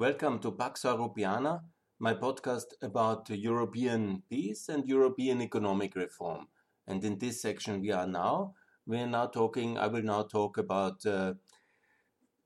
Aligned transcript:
Welcome 0.00 0.38
to 0.38 0.52
Pax 0.52 0.84
Europiana, 0.84 1.60
my 1.98 2.14
podcast 2.14 2.72
about 2.80 3.28
European 3.28 4.22
peace 4.30 4.70
and 4.70 4.88
European 4.88 5.42
economic 5.42 5.94
reform. 5.94 6.46
And 6.86 7.04
in 7.04 7.18
this 7.18 7.42
section 7.42 7.82
we 7.82 7.92
are 7.92 8.06
now, 8.06 8.54
we 8.86 8.96
are 8.96 9.06
now 9.06 9.26
talking, 9.26 9.76
I 9.76 9.88
will 9.88 10.02
now 10.02 10.22
talk 10.22 10.56
about 10.56 11.04
uh, 11.04 11.34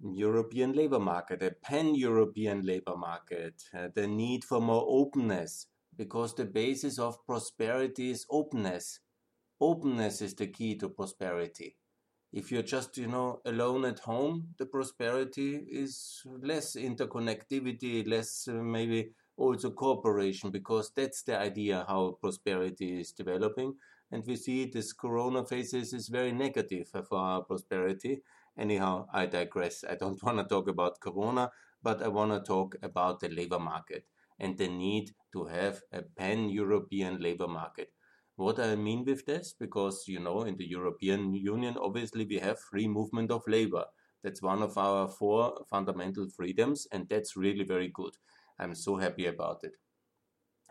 European 0.01 0.73
labor 0.73 0.99
market, 0.99 1.45
a 1.45 1.53
pan-European 1.53 2.63
labor 2.63 2.97
market, 2.97 3.63
uh, 3.73 3.87
the 3.95 4.09
need 4.09 4.43
for 4.43 4.61
more 4.61 4.85
openness, 4.89 5.69
because 5.97 6.35
the 6.35 6.47
basis 6.47 6.99
of 6.99 7.25
prosperity 7.25 8.11
is 8.11 8.27
openness. 8.31 8.99
Openness 9.61 10.21
is 10.23 10.35
the 10.35 10.49
key 10.49 10.75
to 10.79 10.89
prosperity 10.89 11.77
if 12.41 12.51
you're 12.51 12.63
just 12.63 12.99
you 12.99 13.07
know 13.07 13.41
alone 13.47 13.85
at 13.85 14.01
home 14.01 14.49
the 14.59 14.67
prosperity 14.67 15.65
is 15.83 16.23
less 16.43 16.75
interconnectivity 16.75 18.07
less 18.07 18.49
uh, 18.49 18.53
maybe 18.55 19.11
also 19.37 19.71
cooperation 19.71 20.51
because 20.51 20.91
that's 20.95 21.23
the 21.23 21.39
idea 21.39 21.85
how 21.89 22.17
prosperity 22.21 23.01
is 23.01 23.11
developing. 23.11 23.75
And 24.13 24.23
we 24.25 24.37
see 24.37 24.67
this 24.67 24.93
corona 24.93 25.45
phases 25.45 25.93
is 25.93 26.07
very 26.09 26.31
negative 26.31 26.89
for 26.89 27.19
our 27.19 27.43
prosperity. 27.43 28.23
Anyhow 28.57 29.07
i 29.13 29.27
digress. 29.27 29.85
I 29.89 29.97
don't 29.97 30.23
want 30.27 30.39
to 30.39 30.45
talk 30.45 30.69
about 30.69 31.01
corona 31.01 31.51
but 31.85 32.03
i 32.03 32.09
want 32.09 32.33
to 32.33 32.41
talk 32.41 32.75
about 32.83 33.21
the 33.21 33.29
labor 33.29 33.61
market 33.61 34.05
and 34.41 34.57
the 34.59 34.69
need 34.69 35.13
to 35.33 35.45
have 35.45 35.83
a 35.93 36.03
pan 36.03 36.49
european 36.49 37.21
labor 37.21 37.47
market 37.47 37.91
what 38.37 38.59
I 38.59 38.75
mean 38.75 39.05
with 39.05 39.25
this, 39.27 39.55
because 39.59 40.05
you 40.09 40.21
know, 40.21 40.43
in 40.43 40.57
the 40.57 40.67
European 40.67 41.35
Union, 41.35 41.77
obviously 41.81 42.25
we 42.25 42.39
have 42.39 42.59
free 42.59 42.89
movement 42.89 43.31
of 43.31 43.43
labor. 43.47 43.85
That's 44.23 44.43
one 44.43 44.63
of 44.63 44.77
our 44.79 45.07
four 45.09 45.65
fundamental 45.69 46.29
freedoms, 46.29 46.87
and 46.93 47.09
that's 47.09 47.37
really 47.37 47.65
very 47.65 47.91
good. 47.93 48.15
I'm 48.59 48.75
so 48.75 48.97
happy 48.97 49.27
about 49.27 49.65
it. 49.65 49.73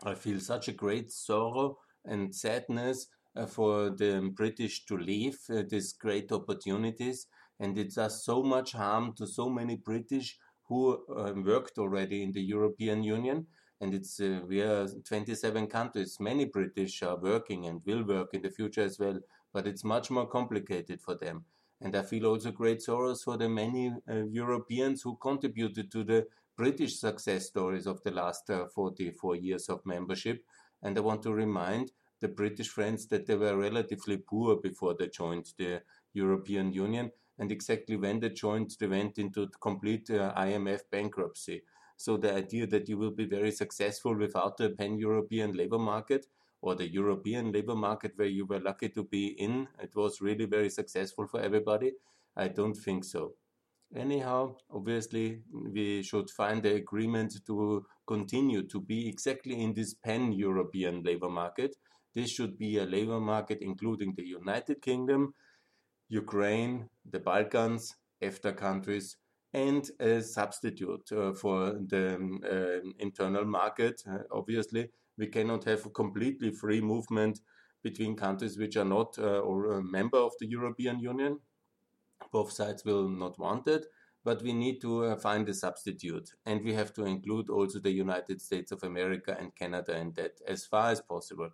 I 0.02 0.14
feel 0.14 0.40
such 0.40 0.68
a 0.68 0.72
great 0.72 1.10
sorrow 1.12 1.78
and 2.04 2.34
sadness 2.34 3.06
uh, 3.36 3.46
for 3.46 3.90
the 3.90 4.30
British 4.34 4.84
to 4.86 4.98
leave 4.98 5.38
uh, 5.50 5.62
these 5.68 5.92
great 5.92 6.32
opportunities, 6.32 7.26
and 7.60 7.78
it 7.78 7.94
does 7.94 8.24
so 8.24 8.42
much 8.42 8.72
harm 8.72 9.14
to 9.16 9.26
so 9.26 9.48
many 9.48 9.76
British 9.76 10.36
who 10.66 10.98
uh, 11.16 11.32
worked 11.36 11.78
already 11.78 12.22
in 12.22 12.32
the 12.32 12.42
European 12.42 13.02
Union 13.02 13.46
and 13.80 13.94
it's 13.94 14.20
uh, 14.20 14.40
we 14.48 14.60
are 14.60 14.86
27 14.88 15.66
countries. 15.66 16.18
Many 16.20 16.44
British 16.46 17.02
are 17.02 17.16
working 17.16 17.66
and 17.66 17.82
will 17.84 18.04
work 18.04 18.34
in 18.34 18.42
the 18.42 18.50
future 18.50 18.82
as 18.82 18.98
well, 18.98 19.18
but 19.52 19.66
it's 19.66 19.84
much 19.84 20.10
more 20.10 20.26
complicated 20.26 21.00
for 21.00 21.14
them. 21.14 21.44
And 21.80 21.94
I 21.96 22.02
feel 22.02 22.26
also 22.26 22.50
great 22.50 22.82
sorrows 22.82 23.22
for 23.22 23.36
the 23.36 23.48
many 23.48 23.92
uh, 24.08 24.24
Europeans 24.30 25.02
who 25.02 25.16
contributed 25.16 25.90
to 25.92 26.04
the 26.04 26.26
British 26.56 26.98
success 26.98 27.46
stories 27.46 27.86
of 27.86 28.02
the 28.02 28.12
last 28.12 28.48
uh, 28.48 28.66
44 28.66 29.36
years 29.36 29.68
of 29.68 29.84
membership. 29.84 30.44
And 30.82 30.96
I 30.96 31.00
want 31.00 31.22
to 31.24 31.32
remind 31.32 31.90
the 32.20 32.28
British 32.28 32.68
friends 32.68 33.06
that 33.08 33.26
they 33.26 33.34
were 33.34 33.56
relatively 33.56 34.16
poor 34.16 34.56
before 34.56 34.94
they 34.98 35.08
joined 35.08 35.52
the 35.58 35.82
European 36.12 36.72
Union. 36.72 37.10
And 37.38 37.50
exactly 37.50 37.96
when 37.96 38.20
they 38.20 38.30
joined, 38.30 38.76
they 38.78 38.86
went 38.86 39.18
into 39.18 39.48
complete 39.60 40.08
uh, 40.10 40.32
IMF 40.34 40.82
bankruptcy. 40.90 41.62
So 41.96 42.16
the 42.16 42.34
idea 42.34 42.66
that 42.66 42.88
you 42.88 42.98
will 42.98 43.10
be 43.10 43.26
very 43.26 43.50
successful 43.50 44.16
without 44.16 44.60
a 44.60 44.70
pan-European 44.70 45.52
labor 45.52 45.78
market 45.78 46.26
or 46.60 46.74
the 46.74 46.90
European 46.90 47.52
labor 47.52 47.74
market 47.74 48.12
where 48.16 48.28
you 48.28 48.46
were 48.46 48.60
lucky 48.60 48.88
to 48.88 49.04
be 49.04 49.28
in, 49.38 49.68
it 49.82 49.94
was 49.94 50.20
really 50.20 50.46
very 50.46 50.70
successful 50.70 51.26
for 51.26 51.40
everybody. 51.40 51.92
I 52.36 52.48
don't 52.48 52.74
think 52.74 53.04
so. 53.04 53.34
Anyhow, 53.94 54.56
obviously, 54.72 55.42
we 55.52 56.02
should 56.02 56.28
find 56.30 56.62
the 56.62 56.74
agreement 56.74 57.34
to 57.46 57.86
continue 58.06 58.62
to 58.64 58.80
be 58.80 59.08
exactly 59.08 59.62
in 59.62 59.72
this 59.72 59.94
pan 59.94 60.32
European 60.32 61.02
labor 61.04 61.28
market. 61.28 61.76
This 62.14 62.30
should 62.30 62.58
be 62.58 62.78
a 62.78 62.84
labor 62.84 63.20
market 63.20 63.58
including 63.60 64.14
the 64.16 64.26
United 64.26 64.82
Kingdom, 64.82 65.34
Ukraine, 66.08 66.88
the 67.08 67.20
Balkans, 67.20 67.94
EFTA 68.22 68.56
countries, 68.56 69.16
and 69.54 69.90
a 70.00 70.20
substitute 70.20 71.10
uh, 71.12 71.32
for 71.32 71.78
the 71.86 72.16
um, 72.16 72.40
uh, 72.44 72.90
internal 72.98 73.44
market. 73.44 74.02
Uh, 74.06 74.18
obviously, 74.30 74.90
we 75.16 75.28
cannot 75.28 75.64
have 75.64 75.92
completely 75.94 76.50
free 76.50 76.80
movement 76.80 77.40
between 77.82 78.16
countries 78.16 78.58
which 78.58 78.76
are 78.76 78.84
not 78.84 79.18
or 79.18 79.72
a 79.72 79.82
member 79.82 80.18
of 80.18 80.32
the 80.40 80.46
European 80.46 80.98
Union. 80.98 81.38
Both 82.32 82.52
sides 82.52 82.84
will 82.84 83.08
not 83.08 83.38
want 83.38 83.68
it 83.68 83.86
but 84.24 84.42
we 84.42 84.52
need 84.52 84.80
to 84.80 85.04
uh, 85.04 85.16
find 85.16 85.48
a 85.48 85.54
substitute. 85.54 86.32
And 86.46 86.64
we 86.64 86.72
have 86.74 86.92
to 86.94 87.04
include 87.04 87.50
also 87.50 87.78
the 87.78 87.92
United 87.92 88.40
States 88.40 88.72
of 88.72 88.82
America 88.82 89.36
and 89.38 89.54
Canada 89.54 89.96
in 89.96 90.12
that 90.14 90.40
as 90.48 90.64
far 90.64 90.90
as 90.90 91.00
possible. 91.00 91.50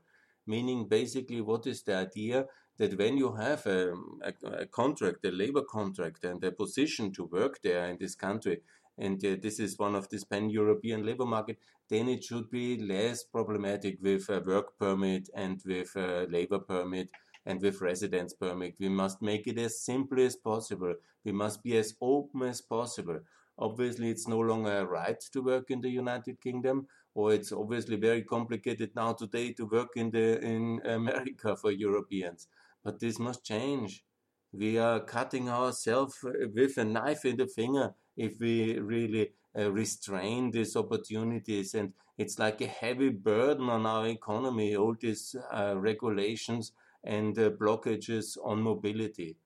Meaning, 0.46 0.86
basically, 0.88 1.40
what 1.40 1.66
is 1.66 1.82
the 1.82 1.96
idea? 1.96 2.46
That 2.80 2.98
when 2.98 3.18
you 3.18 3.34
have 3.34 3.66
a, 3.66 3.92
a, 4.22 4.32
a, 4.62 4.66
contract, 4.66 5.22
a 5.26 5.30
labor 5.30 5.60
contract, 5.60 6.24
and 6.24 6.42
a 6.42 6.50
position 6.50 7.12
to 7.12 7.26
work 7.26 7.60
there 7.62 7.84
in 7.84 7.98
this 8.00 8.14
country, 8.14 8.62
and 8.96 9.22
uh, 9.22 9.36
this 9.42 9.60
is 9.60 9.78
one 9.78 9.94
of 9.94 10.08
this 10.08 10.24
pan-European 10.24 11.04
labor 11.04 11.26
market, 11.26 11.58
then 11.90 12.08
it 12.08 12.24
should 12.24 12.50
be 12.50 12.78
less 12.78 13.22
problematic 13.22 13.98
with 14.00 14.26
a 14.30 14.40
work 14.40 14.78
permit 14.78 15.28
and 15.34 15.60
with 15.66 15.94
a 15.94 16.26
labor 16.30 16.58
permit 16.58 17.10
and 17.44 17.60
with 17.60 17.82
residence 17.82 18.32
permit. 18.32 18.76
We 18.80 18.88
must 18.88 19.20
make 19.20 19.46
it 19.46 19.58
as 19.58 19.84
simple 19.84 20.18
as 20.20 20.36
possible. 20.36 20.94
We 21.22 21.32
must 21.32 21.62
be 21.62 21.76
as 21.76 21.94
open 22.00 22.44
as 22.44 22.62
possible. 22.62 23.20
Obviously, 23.58 24.08
it's 24.08 24.26
no 24.26 24.38
longer 24.38 24.78
a 24.78 24.86
right 24.86 25.20
to 25.34 25.42
work 25.42 25.70
in 25.70 25.82
the 25.82 25.90
United 25.90 26.40
Kingdom, 26.40 26.86
or 27.14 27.34
it's 27.34 27.52
obviously 27.52 27.96
very 27.96 28.22
complicated 28.22 28.92
now 28.96 29.12
today 29.12 29.52
to 29.52 29.66
work 29.66 29.90
in 29.96 30.10
the 30.10 30.40
in 30.40 30.80
America 30.86 31.54
for 31.60 31.70
Europeans. 31.70 32.48
But 32.84 33.00
this 33.00 33.18
must 33.18 33.44
change. 33.44 34.04
We 34.52 34.78
are 34.78 35.00
cutting 35.00 35.48
ourselves 35.48 36.18
with 36.22 36.76
a 36.78 36.84
knife 36.84 37.24
in 37.24 37.36
the 37.36 37.46
finger 37.46 37.94
if 38.16 38.40
we 38.40 38.78
really 38.78 39.32
uh, 39.58 39.70
restrain 39.70 40.50
these 40.50 40.76
opportunities. 40.76 41.74
And 41.74 41.92
it's 42.18 42.38
like 42.38 42.60
a 42.60 42.66
heavy 42.66 43.10
burden 43.10 43.68
on 43.68 43.86
our 43.86 44.06
economy, 44.08 44.76
all 44.76 44.94
these 45.00 45.36
uh, 45.52 45.74
regulations 45.76 46.72
and 47.04 47.38
uh, 47.38 47.50
blockages 47.50 48.36
on 48.44 48.62
mobility. 48.62 49.36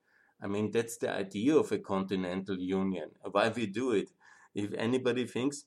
I 0.43 0.47
mean, 0.47 0.71
that's 0.71 0.99
the 0.99 1.11
idea 1.11 1.57
of 1.57 1.71
a 1.73 1.79
continental 1.79 2.59
union. 2.59 3.11
Why 3.31 3.49
we 3.49 3.67
do 3.67 3.93
it? 3.93 4.11
If 4.55 4.73
anybody 4.75 5.27
thinks 5.27 5.65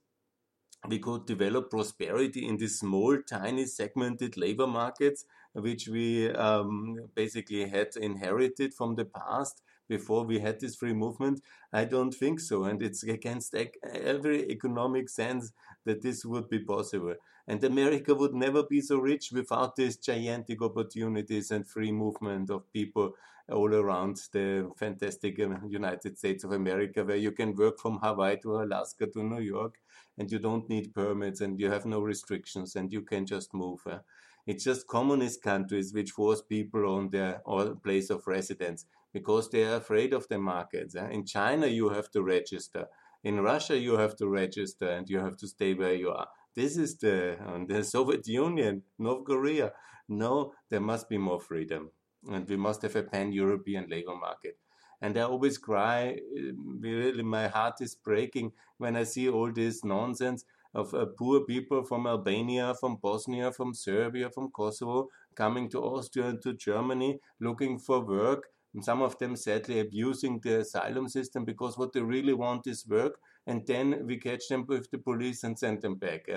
we 0.87 0.99
could 0.99 1.25
develop 1.25 1.69
prosperity 1.69 2.47
in 2.47 2.57
these 2.57 2.79
small, 2.79 3.17
tiny, 3.21 3.65
segmented 3.65 4.37
labor 4.37 4.67
markets, 4.67 5.25
which 5.53 5.87
we 5.87 6.31
um, 6.31 6.97
basically 7.15 7.67
had 7.67 7.89
inherited 7.95 8.73
from 8.73 8.95
the 8.95 9.05
past 9.05 9.61
before 9.89 10.25
we 10.25 10.39
had 10.39 10.59
this 10.59 10.75
free 10.75 10.93
movement? 10.93 11.41
I 11.73 11.85
don't 11.85 12.13
think 12.13 12.39
so. 12.39 12.65
And 12.65 12.81
it's 12.81 13.03
against 13.03 13.55
every 13.93 14.49
economic 14.49 15.09
sense 15.09 15.51
that 15.85 16.01
this 16.01 16.25
would 16.25 16.49
be 16.49 16.59
possible. 16.59 17.15
And 17.47 17.63
America 17.63 18.13
would 18.13 18.33
never 18.33 18.63
be 18.63 18.81
so 18.81 18.97
rich 18.97 19.31
without 19.31 19.75
these 19.75 19.97
gigantic 19.97 20.61
opportunities 20.61 21.51
and 21.51 21.67
free 21.67 21.91
movement 21.91 22.49
of 22.49 22.71
people 22.73 23.15
all 23.49 23.73
around 23.73 24.17
the 24.33 24.69
fantastic 24.75 25.39
um, 25.39 25.67
United 25.69 26.17
States 26.17 26.43
of 26.43 26.51
America, 26.51 27.03
where 27.05 27.15
you 27.15 27.31
can 27.31 27.55
work 27.55 27.79
from 27.79 27.99
Hawaii 27.99 28.37
to 28.41 28.61
Alaska 28.61 29.07
to 29.07 29.23
New 29.23 29.39
York, 29.39 29.75
and 30.17 30.31
you 30.31 30.39
don't 30.39 30.67
need 30.67 30.93
permits 30.93 31.41
and 31.41 31.59
you 31.59 31.71
have 31.71 31.85
no 31.85 32.01
restrictions 32.01 32.75
and 32.75 32.91
you 32.91 33.01
can 33.01 33.25
just 33.25 33.53
move. 33.53 33.81
Uh. 33.85 33.99
It's 34.45 34.63
just 34.63 34.87
communist 34.87 35.41
countries 35.41 35.93
which 35.93 36.11
force 36.11 36.41
people 36.41 36.85
on 36.89 37.09
their 37.09 37.41
place 37.83 38.09
of 38.09 38.27
residence 38.27 38.85
because 39.13 39.49
they 39.49 39.63
are 39.63 39.75
afraid 39.75 40.13
of 40.13 40.27
the 40.27 40.37
markets. 40.37 40.95
Uh. 40.95 41.07
In 41.11 41.25
China, 41.25 41.67
you 41.67 41.89
have 41.89 42.09
to 42.11 42.23
register. 42.23 42.87
In 43.23 43.39
Russia, 43.41 43.77
you 43.77 43.97
have 43.97 44.15
to 44.17 44.27
register 44.27 44.89
and 44.89 45.09
you 45.09 45.19
have 45.19 45.37
to 45.37 45.47
stay 45.47 45.73
where 45.73 45.95
you 45.95 46.09
are. 46.09 46.27
This 46.57 46.75
is 46.75 46.97
the, 46.97 47.37
um, 47.45 47.67
the 47.67 47.83
Soviet 47.95 48.27
Union, 48.27 48.81
North 48.97 49.25
Korea. 49.25 49.73
No, 50.09 50.53
there 50.69 50.79
must 50.81 51.07
be 51.07 51.19
more 51.19 51.39
freedom 51.39 51.91
and 52.31 52.49
we 52.49 52.57
must 52.57 52.81
have 52.81 52.95
a 52.95 53.03
pan-European 53.03 53.87
labor 53.87 54.15
market. 54.15 54.57
And 54.99 55.15
I 55.19 55.21
always 55.21 55.59
cry, 55.59 56.17
um, 56.35 56.79
really, 56.81 57.21
my 57.21 57.47
heart 57.47 57.75
is 57.81 57.93
breaking 57.93 58.53
when 58.79 58.95
I 58.95 59.03
see 59.03 59.29
all 59.29 59.51
this 59.51 59.83
nonsense 59.83 60.45
of 60.73 60.91
uh, 60.95 61.05
poor 61.19 61.41
people 61.41 61.83
from 61.83 62.07
Albania, 62.07 62.73
from 62.79 62.97
Bosnia, 63.03 63.51
from 63.51 63.75
Serbia, 63.75 64.31
from 64.31 64.49
Kosovo 64.49 65.09
coming 65.35 65.69
to 65.69 65.79
Austria 65.79 66.29
and 66.29 66.41
to 66.41 66.53
Germany 66.53 67.19
looking 67.39 67.77
for 67.77 68.03
work. 68.03 68.47
And 68.73 68.83
some 68.83 69.01
of 69.01 69.17
them 69.17 69.35
sadly 69.35 69.79
abusing 69.79 70.39
the 70.39 70.59
asylum 70.59 71.07
system 71.07 71.45
because 71.45 71.77
what 71.77 71.93
they 71.93 72.01
really 72.01 72.33
want 72.33 72.67
is 72.67 72.87
work. 72.87 73.19
And 73.45 73.65
then 73.65 74.05
we 74.05 74.17
catch 74.17 74.47
them 74.49 74.65
with 74.67 74.91
the 74.91 74.97
police 74.97 75.43
and 75.43 75.57
send 75.57 75.81
them 75.81 75.95
back. 75.95 76.27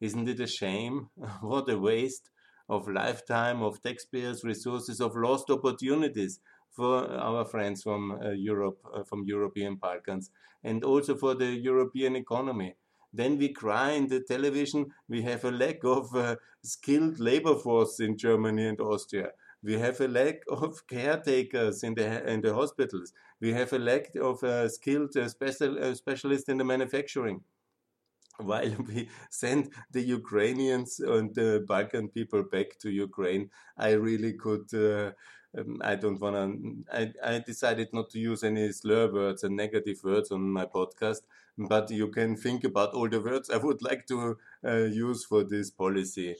Isn't 0.00 0.28
it 0.28 0.40
a 0.40 0.46
shame? 0.46 1.08
what 1.40 1.70
a 1.70 1.78
waste 1.78 2.30
of 2.68 2.88
lifetime, 2.88 3.62
of 3.62 3.82
taxpayers' 3.82 4.44
resources, 4.44 5.00
of 5.00 5.16
lost 5.16 5.50
opportunities 5.50 6.40
for 6.70 7.10
our 7.10 7.44
friends 7.44 7.82
from 7.82 8.12
uh, 8.12 8.30
Europe, 8.30 8.78
uh, 8.94 9.02
from 9.04 9.24
European 9.24 9.76
Balkans, 9.76 10.30
and 10.62 10.84
also 10.84 11.16
for 11.16 11.34
the 11.34 11.46
European 11.46 12.16
economy. 12.16 12.74
Then 13.12 13.38
we 13.38 13.48
cry 13.48 13.92
in 13.92 14.08
the 14.08 14.20
television, 14.20 14.92
we 15.08 15.22
have 15.22 15.44
a 15.44 15.50
lack 15.50 15.84
of 15.84 16.14
uh, 16.14 16.36
skilled 16.62 17.18
labor 17.18 17.54
force 17.54 18.00
in 18.00 18.18
Germany 18.18 18.66
and 18.66 18.80
Austria. 18.80 19.30
We 19.66 19.74
have 19.80 20.00
a 20.00 20.06
lack 20.08 20.42
of 20.48 20.86
caretakers 20.86 21.82
in 21.82 21.94
the 21.94 22.08
in 22.32 22.40
the 22.40 22.54
hospitals. 22.54 23.12
We 23.40 23.52
have 23.52 23.72
a 23.72 23.78
lack 23.90 24.14
of 24.14 24.42
uh, 24.44 24.68
skilled 24.68 25.16
uh, 25.16 25.28
special 25.28 25.72
uh, 25.84 25.94
specialists 25.94 26.48
in 26.48 26.58
the 26.58 26.64
manufacturing. 26.64 27.40
While 28.50 28.76
we 28.88 29.08
send 29.30 29.72
the 29.90 30.02
Ukrainians 30.02 31.00
and 31.00 31.34
the 31.34 31.64
Balkan 31.66 32.08
people 32.08 32.42
back 32.44 32.78
to 32.82 32.90
Ukraine, 32.90 33.50
I 33.76 33.90
really 33.92 34.34
could. 34.34 34.72
Uh, 34.74 35.12
um, 35.58 35.78
I 35.80 35.94
don't 35.96 36.20
want 36.20 36.36
to. 36.36 36.46
I, 37.00 37.02
I 37.32 37.38
decided 37.40 37.88
not 37.92 38.10
to 38.10 38.18
use 38.20 38.44
any 38.44 38.70
slur 38.72 39.10
words 39.12 39.42
and 39.42 39.56
negative 39.56 39.98
words 40.04 40.30
on 40.30 40.42
my 40.58 40.66
podcast, 40.66 41.22
but 41.58 41.90
you 41.90 42.08
can 42.08 42.36
think 42.36 42.64
about 42.64 42.94
all 42.94 43.08
the 43.08 43.20
words 43.20 43.50
I 43.50 43.56
would 43.56 43.82
like 43.82 44.06
to 44.08 44.36
uh, 44.64 44.84
use 45.08 45.24
for 45.24 45.42
this 45.44 45.70
policy. 45.70 46.36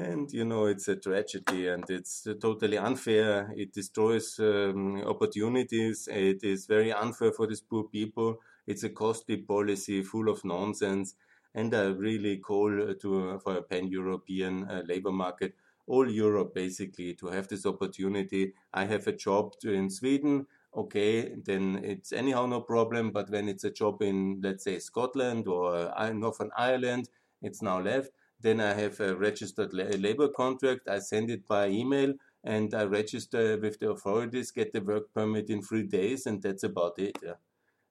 And 0.00 0.32
you 0.32 0.46
know, 0.46 0.64
it's 0.64 0.88
a 0.88 0.96
tragedy 0.96 1.68
and 1.68 1.84
it's 1.90 2.26
totally 2.40 2.78
unfair. 2.78 3.52
It 3.54 3.74
destroys 3.74 4.38
um, 4.38 5.02
opportunities. 5.02 6.08
It 6.10 6.42
is 6.42 6.64
very 6.64 6.90
unfair 6.90 7.32
for 7.32 7.46
these 7.46 7.60
poor 7.60 7.84
people. 7.84 8.38
It's 8.66 8.82
a 8.82 8.88
costly 8.88 9.36
policy 9.36 10.02
full 10.02 10.30
of 10.30 10.42
nonsense. 10.42 11.16
And 11.54 11.74
I 11.74 11.88
really 11.88 12.38
call 12.38 12.94
to 12.94 13.38
for 13.40 13.56
a 13.56 13.62
pan 13.62 13.88
European 13.88 14.64
uh, 14.70 14.82
labor 14.86 15.12
market 15.12 15.54
all 15.86 16.08
Europe 16.08 16.54
basically 16.54 17.14
to 17.14 17.26
have 17.26 17.48
this 17.48 17.66
opportunity. 17.66 18.54
I 18.72 18.84
have 18.84 19.06
a 19.08 19.12
job 19.12 19.54
in 19.64 19.90
Sweden, 19.90 20.46
okay, 20.74 21.34
then 21.34 21.80
it's 21.82 22.12
anyhow 22.12 22.46
no 22.46 22.60
problem. 22.60 23.10
But 23.10 23.28
when 23.28 23.48
it's 23.48 23.64
a 23.64 23.70
job 23.72 24.00
in, 24.00 24.40
let's 24.40 24.64
say, 24.64 24.78
Scotland 24.78 25.48
or 25.48 25.92
uh, 25.98 26.12
Northern 26.12 26.50
Ireland, 26.56 27.08
it's 27.42 27.60
now 27.60 27.80
left. 27.80 28.12
Then 28.40 28.60
I 28.60 28.74
have 28.74 29.00
a 29.00 29.14
registered 29.14 29.72
labor 29.72 30.28
contract. 30.28 30.88
I 30.88 30.98
send 30.98 31.30
it 31.30 31.46
by 31.46 31.68
email 31.68 32.14
and 32.42 32.72
I 32.72 32.84
register 32.84 33.58
with 33.58 33.78
the 33.80 33.90
authorities, 33.90 34.50
get 34.50 34.72
the 34.72 34.80
work 34.80 35.12
permit 35.12 35.50
in 35.50 35.62
three 35.62 35.82
days, 35.82 36.26
and 36.26 36.40
that's 36.42 36.62
about 36.62 36.98
it. 36.98 37.18
Yeah. 37.22 37.34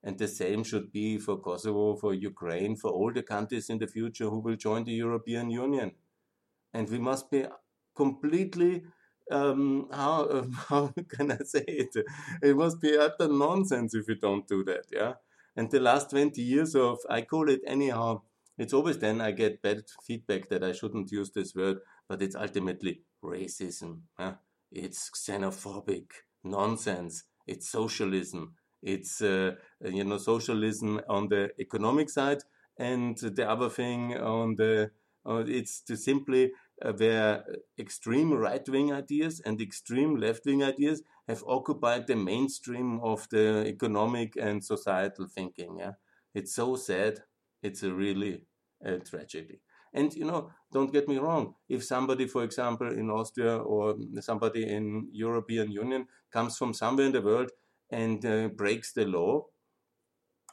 And 0.03 0.17
the 0.17 0.27
same 0.27 0.63
should 0.63 0.91
be 0.91 1.17
for 1.17 1.37
Kosovo, 1.37 1.95
for 1.95 2.13
Ukraine, 2.13 2.75
for 2.75 2.89
all 2.89 3.11
the 3.13 3.21
countries 3.21 3.69
in 3.69 3.77
the 3.77 3.87
future 3.87 4.29
who 4.29 4.39
will 4.39 4.55
join 4.55 4.85
the 4.85 4.93
European 4.93 5.51
Union. 5.51 5.91
And 6.73 6.89
we 6.89 6.99
must 6.99 7.29
be 7.29 7.45
completely 7.95 8.83
um, 9.31 9.87
how 9.91 10.45
how 10.69 10.93
can 11.09 11.31
I 11.31 11.37
say 11.43 11.65
it? 11.67 11.95
It 12.41 12.55
must 12.55 12.81
be 12.81 12.97
utter 12.97 13.27
nonsense 13.27 13.93
if 13.93 14.07
you 14.07 14.15
don't 14.15 14.47
do 14.47 14.63
that, 14.63 14.85
yeah. 14.91 15.13
And 15.55 15.69
the 15.69 15.79
last 15.79 16.09
twenty 16.09 16.41
years 16.41 16.75
of 16.75 16.99
I 17.09 17.21
call 17.21 17.49
it 17.49 17.61
anyhow. 17.67 18.21
It's 18.59 18.73
always 18.73 18.99
then 18.99 19.21
I 19.21 19.31
get 19.31 19.61
bad 19.61 19.83
feedback 20.05 20.49
that 20.49 20.63
I 20.63 20.73
shouldn't 20.73 21.11
use 21.11 21.31
this 21.31 21.55
word, 21.55 21.79
but 22.09 22.21
it's 22.21 22.35
ultimately 22.35 23.01
racism. 23.23 24.01
Yeah? 24.19 24.33
It's 24.71 25.09
xenophobic 25.11 26.11
nonsense. 26.43 27.23
It's 27.47 27.69
socialism. 27.69 28.55
It's 28.81 29.21
uh, 29.21 29.55
you 29.83 30.03
know 30.03 30.17
socialism 30.17 31.01
on 31.09 31.29
the 31.29 31.51
economic 31.59 32.09
side, 32.09 32.43
and 32.77 33.17
the 33.17 33.49
other 33.49 33.69
thing 33.69 34.15
on 34.17 34.55
the 34.55 34.91
uh, 35.25 35.43
it's 35.47 35.81
to 35.81 35.97
simply 35.97 36.51
uh, 36.81 36.93
where 36.93 37.43
extreme 37.77 38.33
right 38.33 38.67
wing 38.69 38.93
ideas 38.93 39.41
and 39.45 39.59
extreme 39.61 40.15
left 40.15 40.45
wing 40.45 40.63
ideas 40.63 41.01
have 41.27 41.43
occupied 41.47 42.07
the 42.07 42.15
mainstream 42.15 42.99
of 43.03 43.27
the 43.31 43.65
economic 43.67 44.33
and 44.37 44.63
societal 44.63 45.27
thinking. 45.27 45.77
Yeah, 45.79 45.93
it's 46.33 46.53
so 46.55 46.75
sad. 46.75 47.19
It's 47.61 47.83
a 47.83 47.91
really 47.93 48.43
a 48.83 48.99
tragedy. 48.99 49.59
And 49.93 50.13
you 50.13 50.25
know, 50.25 50.51
don't 50.71 50.93
get 50.93 51.07
me 51.07 51.17
wrong. 51.17 51.55
If 51.67 51.83
somebody, 51.83 52.27
for 52.27 52.43
example, 52.43 52.91
in 52.91 53.09
Austria 53.09 53.57
or 53.57 53.95
somebody 54.21 54.69
in 54.69 55.07
European 55.11 55.71
Union 55.71 56.07
comes 56.31 56.57
from 56.57 56.73
somewhere 56.73 57.07
in 57.07 57.11
the 57.11 57.21
world 57.21 57.51
and 57.89 58.23
uh, 58.25 58.49
breaks 58.49 58.93
the 58.93 59.05
law, 59.05 59.45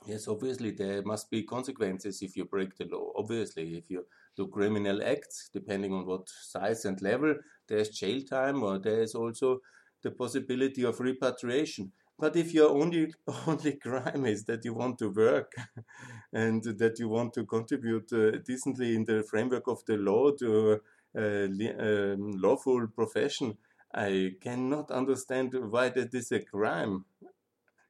yes, 0.06 0.26
obviously 0.26 0.70
there 0.70 1.02
must 1.02 1.30
be 1.30 1.42
consequences 1.42 2.22
if 2.22 2.36
you 2.36 2.46
break 2.46 2.76
the 2.76 2.86
law. 2.86 3.12
Obviously, 3.16 3.76
if 3.76 3.90
you 3.90 4.06
do 4.36 4.46
criminal 4.48 5.02
acts, 5.02 5.48
depending 5.52 5.92
on 5.92 6.06
what 6.06 6.28
size 6.28 6.84
and 6.84 7.00
level. 7.02 7.34
There's 7.66 7.88
jail 7.88 8.22
time 8.22 8.62
or 8.62 8.78
there's 8.78 9.14
also 9.14 9.60
the 10.02 10.10
possibility 10.10 10.84
of 10.84 11.00
repatriation. 11.00 11.92
But 12.18 12.36
if 12.36 12.52
your 12.54 12.70
only 12.70 13.12
only 13.46 13.72
crime 13.76 14.26
is 14.26 14.44
that 14.44 14.64
you 14.64 14.74
want 14.74 14.98
to 14.98 15.10
work 15.10 15.52
and 16.32 16.62
that 16.62 16.98
you 16.98 17.08
want 17.08 17.32
to 17.34 17.44
contribute 17.46 18.12
uh, 18.12 18.38
decently 18.44 18.94
in 18.96 19.04
the 19.04 19.22
framework 19.22 19.66
of 19.68 19.84
the 19.86 19.96
law 19.96 20.30
to 20.32 20.80
uh, 21.16 21.20
um, 21.22 22.32
lawful 22.40 22.86
profession, 22.88 23.56
I 23.94 24.34
cannot 24.40 24.90
understand 24.90 25.54
why 25.70 25.88
that 25.90 26.14
is 26.14 26.32
a 26.32 26.40
crime. 26.40 27.04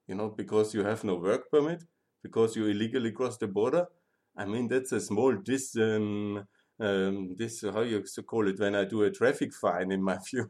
You 0.09 0.15
know, 0.15 0.29
because 0.31 0.75
you 0.75 0.85
have 0.85 1.05
no 1.05 1.17
work 1.17 1.51
permit, 1.51 1.85
because 2.23 2.57
you 2.57 2.67
illegally 2.67 3.13
cross 3.13 3.39
the 3.39 3.49
border, 3.49 3.87
I 4.37 4.45
mean, 4.45 4.69
that's 4.69 4.93
a 4.93 5.01
small 5.01 5.37
this 5.45 5.77
um, 5.77 6.47
um, 6.79 7.35
this 7.37 7.63
how 7.63 7.81
you 7.81 8.03
call 8.27 8.49
it 8.49 8.59
when 8.59 8.75
I 8.75 8.85
do 8.85 9.03
a 9.03 9.11
traffic 9.11 9.53
fine. 9.55 9.93
In 9.93 10.03
my 10.03 10.19
view, 10.31 10.49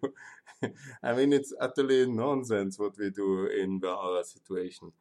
I 1.03 1.13
mean, 1.15 1.33
it's 1.33 1.55
utterly 1.61 2.07
nonsense 2.07 2.79
what 2.79 2.99
we 2.99 3.11
do 3.11 3.47
in 3.47 3.81
our 3.87 4.25
situation. 4.25 4.93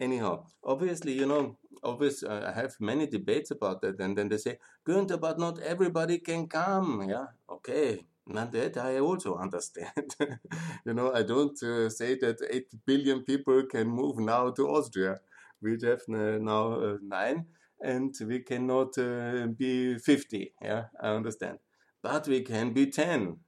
Anyhow, 0.00 0.46
obviously, 0.64 1.12
you 1.12 1.26
know, 1.26 1.56
obviously, 1.82 2.28
uh, 2.28 2.50
I 2.50 2.52
have 2.52 2.74
many 2.80 3.06
debates 3.06 3.52
about 3.52 3.80
that, 3.82 4.00
and 4.00 4.18
then 4.18 4.28
they 4.28 4.38
say, 4.38 4.58
Günther, 4.86 5.20
but 5.20 5.38
not 5.38 5.60
everybody 5.60 6.18
can 6.18 6.48
come. 6.48 7.08
Yeah, 7.08 7.26
okay, 7.48 8.04
not 8.26 8.50
that 8.52 8.76
I 8.76 8.98
also 8.98 9.36
understand. 9.44 10.16
you 10.84 10.94
know, 10.94 11.12
I 11.12 11.22
don't 11.22 11.60
uh, 11.62 11.88
say 11.90 12.16
that 12.18 12.38
8 12.50 12.66
billion 12.84 13.22
people 13.22 13.62
can 13.66 13.86
move 13.86 14.18
now 14.18 14.50
to 14.50 14.68
Austria. 14.68 15.20
We 15.62 15.78
have 15.82 16.02
now 16.08 16.72
uh, 16.72 16.96
nine 17.00 17.46
and 17.84 18.14
we 18.26 18.40
cannot 18.40 18.96
uh, 18.98 19.46
be 19.46 19.98
50. 19.98 20.54
Yeah, 20.62 20.84
I 21.00 21.08
understand. 21.08 21.58
But 22.02 22.26
we 22.26 22.42
can 22.42 22.72
be 22.72 22.90
10. 22.90 23.38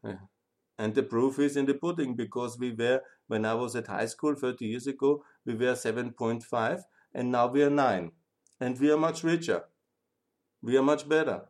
And 0.78 0.94
the 0.94 1.02
proof 1.02 1.38
is 1.38 1.56
in 1.56 1.66
the 1.66 1.74
pudding 1.74 2.14
because 2.16 2.58
we 2.58 2.72
were, 2.72 3.00
when 3.28 3.44
I 3.44 3.54
was 3.54 3.74
at 3.76 3.86
high 3.86 4.06
school 4.06 4.34
30 4.34 4.66
years 4.66 4.86
ago, 4.86 5.24
we 5.44 5.54
were 5.54 5.74
7.5 5.74 6.82
and 7.14 7.32
now 7.32 7.46
we 7.48 7.62
are 7.62 7.70
9. 7.70 8.12
And 8.60 8.78
we 8.80 8.90
are 8.90 8.98
much 8.98 9.24
richer. 9.24 9.64
We 10.62 10.76
are 10.76 10.82
much 10.82 11.08
better. 11.08 11.42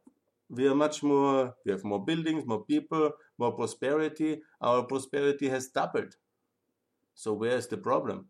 We 0.49 0.69
are 0.69 0.75
much 0.75 1.03
more, 1.03 1.57
we 1.65 1.73
have 1.73 1.85
more 1.85 2.05
buildings, 2.05 2.47
more 2.47 2.65
people, 2.65 3.11
more 3.39 3.53
prosperity. 3.53 4.43
Our 4.61 4.85
prosperity 4.85 5.49
has 5.49 5.69
doubled. 5.69 6.15
So 7.15 7.33
where's 7.33 7.67
the 7.67 7.79
problem? 7.79 8.27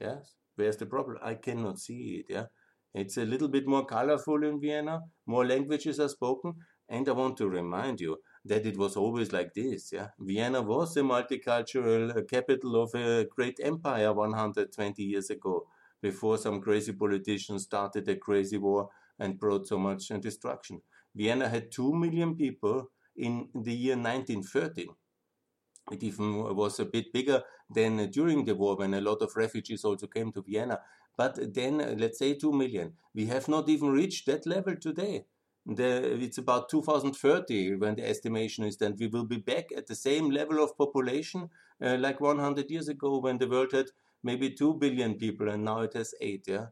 Yes, 0.00 0.34
where's 0.56 0.76
the 0.78 0.86
problem? 0.86 1.18
I 1.22 1.34
cannot 1.34 1.78
see 1.78 2.24
it. 2.24 2.26
Yeah, 2.30 2.46
it's 2.94 3.16
a 3.16 3.24
little 3.24 3.48
bit 3.48 3.66
more 3.66 3.84
colorful 3.84 4.42
in 4.42 4.60
Vienna, 4.60 5.00
more 5.26 5.46
languages 5.46 6.00
are 6.00 6.08
spoken, 6.08 6.54
and 6.88 7.08
I 7.08 7.12
want 7.12 7.36
to 7.38 7.48
remind 7.48 8.00
you 8.00 8.18
that 8.44 8.66
it 8.66 8.76
was 8.76 8.96
always 8.96 9.32
like 9.32 9.54
this. 9.54 9.92
Yeah, 9.92 10.08
Vienna 10.18 10.62
was 10.62 10.96
a 10.96 11.00
multicultural 11.00 12.16
uh, 12.16 12.22
capital 12.22 12.82
of 12.82 12.94
a 12.94 13.26
great 13.26 13.58
empire 13.62 14.12
120 14.12 15.02
years 15.02 15.30
ago, 15.30 15.66
before 16.02 16.38
some 16.38 16.60
crazy 16.60 16.92
politicians 16.92 17.64
started 17.64 18.08
a 18.08 18.16
crazy 18.16 18.58
war 18.58 18.88
and 19.18 19.38
brought 19.38 19.66
so 19.66 19.78
much 19.78 20.08
destruction. 20.20 20.80
Vienna 21.14 21.48
had 21.48 21.70
2 21.70 21.92
million 21.94 22.34
people 22.34 22.90
in 23.16 23.48
the 23.54 23.72
year 23.72 23.96
1913. 23.96 24.88
It 25.92 26.02
even 26.02 26.54
was 26.54 26.78
a 26.78 26.84
bit 26.84 27.12
bigger 27.12 27.42
than 27.68 28.10
during 28.10 28.44
the 28.44 28.54
war 28.54 28.76
when 28.76 28.94
a 28.94 29.00
lot 29.00 29.22
of 29.22 29.34
refugees 29.36 29.84
also 29.84 30.06
came 30.06 30.32
to 30.32 30.42
Vienna. 30.42 30.80
But 31.20 31.34
then, 31.54 31.80
uh, 31.80 31.94
let's 31.98 32.18
say 32.18 32.34
2 32.34 32.52
million. 32.52 32.94
We 33.14 33.26
have 33.26 33.46
not 33.48 33.68
even 33.68 33.90
reached 33.90 34.26
that 34.26 34.46
level 34.46 34.76
today. 34.76 35.26
The, 35.66 36.18
it's 36.26 36.38
about 36.38 36.68
2030 36.70 37.76
when 37.76 37.94
the 37.96 38.06
estimation 38.08 38.64
is 38.64 38.78
that 38.78 38.96
we 38.98 39.06
will 39.08 39.26
be 39.26 39.36
back 39.36 39.66
at 39.76 39.86
the 39.86 39.94
same 39.94 40.30
level 40.30 40.62
of 40.64 40.76
population 40.78 41.50
uh, 41.82 41.96
like 41.98 42.20
100 42.20 42.70
years 42.70 42.88
ago 42.88 43.18
when 43.18 43.38
the 43.38 43.48
world 43.48 43.72
had 43.72 43.90
maybe 44.22 44.50
2 44.50 44.74
billion 44.74 45.14
people 45.14 45.48
and 45.50 45.64
now 45.64 45.80
it 45.82 45.92
has 45.94 46.14
8 46.20 46.44
yeah 46.46 46.66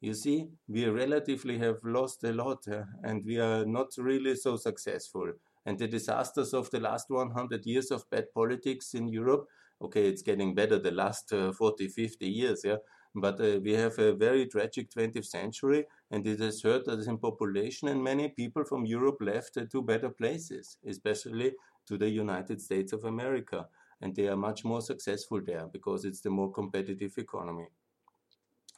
you 0.00 0.14
see 0.14 0.48
we 0.68 0.86
relatively 0.86 1.58
have 1.58 1.78
lost 1.84 2.22
a 2.24 2.32
lot 2.32 2.66
uh, 2.68 2.84
and 3.02 3.24
we 3.24 3.38
are 3.40 3.64
not 3.66 3.88
really 3.98 4.34
so 4.36 4.56
successful 4.56 5.32
and 5.66 5.78
the 5.78 5.88
disasters 5.88 6.54
of 6.54 6.70
the 6.70 6.80
last 6.80 7.10
100 7.10 7.66
years 7.66 7.90
of 7.90 8.08
bad 8.10 8.26
politics 8.32 8.94
in 8.94 9.08
europe 9.08 9.46
okay 9.82 10.06
it's 10.08 10.22
getting 10.22 10.54
better 10.54 10.78
the 10.78 10.92
last 10.92 11.32
uh, 11.32 11.52
40 11.52 11.88
50 11.88 12.28
years 12.28 12.62
yeah 12.64 12.76
but 13.14 13.40
uh, 13.40 13.58
we 13.62 13.72
have 13.72 13.98
a 13.98 14.14
very 14.14 14.46
tragic 14.46 14.90
20th 14.90 15.26
century, 15.26 15.86
and 16.10 16.26
it 16.26 16.40
has 16.40 16.62
hurt 16.62 16.88
us 16.88 17.06
in 17.06 17.18
population, 17.18 17.88
and 17.88 18.02
many 18.02 18.28
people 18.28 18.64
from 18.64 18.84
Europe 18.86 19.18
left 19.20 19.56
uh, 19.56 19.64
to 19.72 19.82
better 19.82 20.10
places, 20.10 20.76
especially 20.86 21.52
to 21.86 21.96
the 21.98 22.08
United 22.08 22.60
States 22.60 22.92
of 22.92 23.04
America. 23.04 23.66
And 24.00 24.14
they 24.14 24.28
are 24.28 24.36
much 24.36 24.64
more 24.64 24.80
successful 24.80 25.40
there 25.44 25.66
because 25.66 26.04
it's 26.04 26.20
the 26.20 26.30
more 26.30 26.52
competitive 26.52 27.18
economy. 27.18 27.66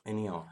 Anyhow, 0.07 0.47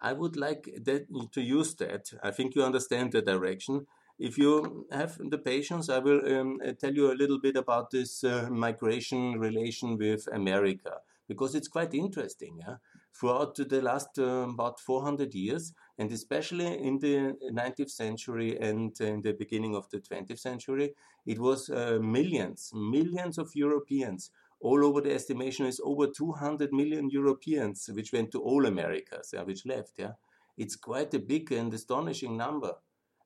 I 0.00 0.12
would 0.12 0.36
like 0.36 0.68
that 0.84 1.06
to 1.32 1.40
use 1.40 1.74
that. 1.76 2.12
I 2.22 2.30
think 2.30 2.54
you 2.54 2.62
understand 2.62 3.12
the 3.12 3.22
direction. 3.22 3.86
If 4.18 4.36
you 4.36 4.86
have 4.92 5.16
the 5.18 5.38
patience, 5.38 5.88
I 5.88 5.98
will 5.98 6.20
um, 6.38 6.60
tell 6.78 6.94
you 6.94 7.10
a 7.10 7.14
little 7.20 7.40
bit 7.40 7.56
about 7.56 7.90
this 7.90 8.22
uh, 8.22 8.48
migration 8.50 9.38
relation 9.38 9.96
with 9.96 10.26
America 10.32 10.98
because 11.26 11.54
it's 11.54 11.68
quite 11.68 11.94
interesting. 11.94 12.58
Yeah? 12.58 12.76
Throughout 13.12 13.56
the 13.56 13.82
last 13.82 14.18
uh, 14.18 14.48
about 14.48 14.80
400 14.80 15.34
years, 15.34 15.74
and 15.98 16.10
especially 16.10 16.66
in 16.66 16.98
the 16.98 17.34
19th 17.52 17.90
century 17.90 18.58
and 18.58 18.98
in 19.00 19.20
the 19.20 19.32
beginning 19.32 19.74
of 19.74 19.90
the 19.90 19.98
20th 19.98 20.38
century, 20.38 20.94
it 21.26 21.38
was 21.38 21.68
uh, 21.68 21.98
millions, 22.00 22.70
millions 22.72 23.36
of 23.36 23.50
Europeans 23.54 24.30
all 24.60 24.84
over 24.84 25.00
the 25.00 25.12
estimation 25.12 25.66
is 25.66 25.80
over 25.82 26.06
200 26.06 26.72
million 26.72 27.08
Europeans, 27.10 27.88
which 27.92 28.12
went 28.12 28.30
to 28.32 28.42
all 28.42 28.66
Americas, 28.66 29.30
yeah, 29.32 29.42
which 29.42 29.64
left. 29.64 29.94
Yeah, 29.96 30.12
it's 30.58 30.76
quite 30.76 31.14
a 31.14 31.18
big 31.18 31.50
and 31.52 31.72
astonishing 31.72 32.36
number, 32.36 32.74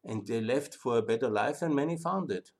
and 0.05 0.27
they 0.27 0.41
left 0.41 0.75
for 0.75 0.99
a 0.99 1.03
better 1.03 1.29
life, 1.29 1.63
and 1.63 1.75
many 1.75 1.97
found 1.97 2.31
it. 2.31 2.53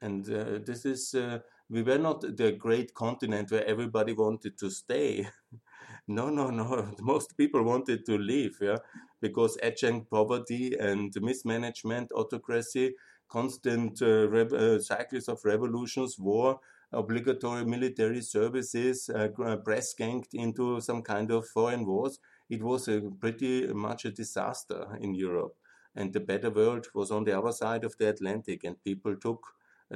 And 0.00 0.30
uh, 0.32 0.60
this 0.64 0.86
is 0.86 1.14
uh, 1.14 1.40
we 1.70 1.82
were 1.82 1.98
not 1.98 2.20
the 2.36 2.52
great 2.52 2.92
continent 2.94 3.50
where 3.50 3.64
everybody 3.64 4.12
wanted 4.12 4.58
to 4.58 4.70
stay. 4.70 5.28
no, 6.08 6.28
no, 6.28 6.50
no. 6.50 6.94
Most 7.00 7.36
people 7.36 7.62
wanted 7.62 8.04
to 8.06 8.18
leave, 8.18 8.58
yeah, 8.60 8.78
because 9.20 9.56
adjunct 9.62 10.10
poverty 10.10 10.76
and 10.78 11.14
mismanagement, 11.20 12.10
autocracy, 12.12 12.94
constant 13.28 14.02
uh, 14.02 14.26
uh 14.26 14.80
cycles 14.80 15.28
of 15.28 15.40
revolutions, 15.44 16.18
war 16.18 16.58
obligatory 16.92 17.64
military 17.64 18.20
services, 18.20 19.08
uh, 19.14 19.28
uh, 19.44 19.56
press 19.56 19.94
ganged 19.94 20.28
into 20.34 20.80
some 20.80 21.02
kind 21.02 21.30
of 21.30 21.46
foreign 21.46 21.86
wars. 21.86 22.18
It 22.48 22.62
was 22.62 22.88
a 22.88 23.00
pretty 23.00 23.68
much 23.68 24.04
a 24.04 24.10
disaster 24.10 24.98
in 25.00 25.14
Europe. 25.14 25.54
And 25.94 26.12
the 26.12 26.20
better 26.20 26.50
world 26.50 26.86
was 26.94 27.10
on 27.10 27.24
the 27.24 27.38
other 27.38 27.52
side 27.52 27.84
of 27.84 27.96
the 27.98 28.08
Atlantic, 28.08 28.64
and 28.64 28.82
people 28.82 29.16
took 29.16 29.40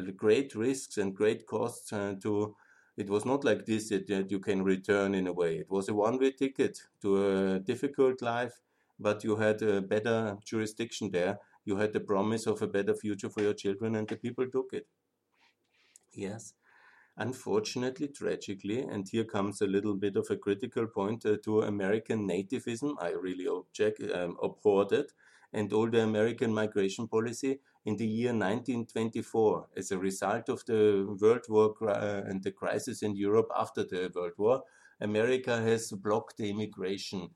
great 0.02 0.54
risks 0.54 0.98
and 0.98 1.14
great 1.14 1.46
costs 1.46 1.92
uh, 1.92 2.14
to. 2.22 2.56
It 2.96 3.10
was 3.10 3.24
not 3.24 3.44
like 3.44 3.66
this 3.66 3.88
that, 3.88 4.06
that 4.06 4.30
you 4.30 4.38
can 4.38 4.62
return 4.62 5.14
in 5.14 5.26
a 5.26 5.32
way. 5.32 5.56
It 5.56 5.70
was 5.70 5.88
a 5.88 5.94
one 5.94 6.18
way 6.18 6.30
ticket 6.30 6.80
to 7.02 7.54
a 7.54 7.58
difficult 7.58 8.22
life, 8.22 8.60
but 9.00 9.24
you 9.24 9.36
had 9.36 9.62
a 9.62 9.80
better 9.80 10.36
jurisdiction 10.44 11.10
there. 11.10 11.38
You 11.64 11.76
had 11.76 11.92
the 11.92 12.00
promise 12.00 12.46
of 12.46 12.62
a 12.62 12.68
better 12.68 12.94
future 12.94 13.30
for 13.30 13.42
your 13.42 13.54
children, 13.54 13.96
and 13.96 14.06
the 14.06 14.16
people 14.16 14.46
took 14.48 14.72
it. 14.72 14.86
Yes. 16.12 16.54
Unfortunately, 17.16 18.08
tragically, 18.08 18.80
and 18.80 19.08
here 19.08 19.24
comes 19.24 19.60
a 19.60 19.66
little 19.66 19.94
bit 19.94 20.16
of 20.16 20.26
a 20.30 20.36
critical 20.36 20.86
point 20.86 21.24
uh, 21.24 21.36
to 21.44 21.62
American 21.62 22.28
nativism, 22.28 22.96
I 23.00 23.10
really 23.10 23.46
object, 23.46 24.02
um, 24.12 24.36
abhorred 24.42 24.92
it, 24.92 25.12
and 25.52 25.72
all 25.72 25.88
the 25.88 26.02
American 26.02 26.52
migration 26.52 27.06
policy 27.06 27.60
in 27.84 27.96
the 27.96 28.06
year 28.06 28.32
1924 28.32 29.68
as 29.76 29.90
a 29.90 29.98
result 29.98 30.48
of 30.48 30.64
the 30.66 31.06
World 31.20 31.44
War 31.48 31.74
uh, 31.82 32.22
and 32.26 32.42
the 32.42 32.52
crisis 32.52 33.02
in 33.02 33.14
Europe 33.14 33.50
after 33.56 33.84
the 33.84 34.10
World 34.14 34.32
War. 34.38 34.62
America 35.00 35.60
has 35.60 35.90
blocked 35.90 36.36
the 36.38 36.48
immigration 36.48 37.28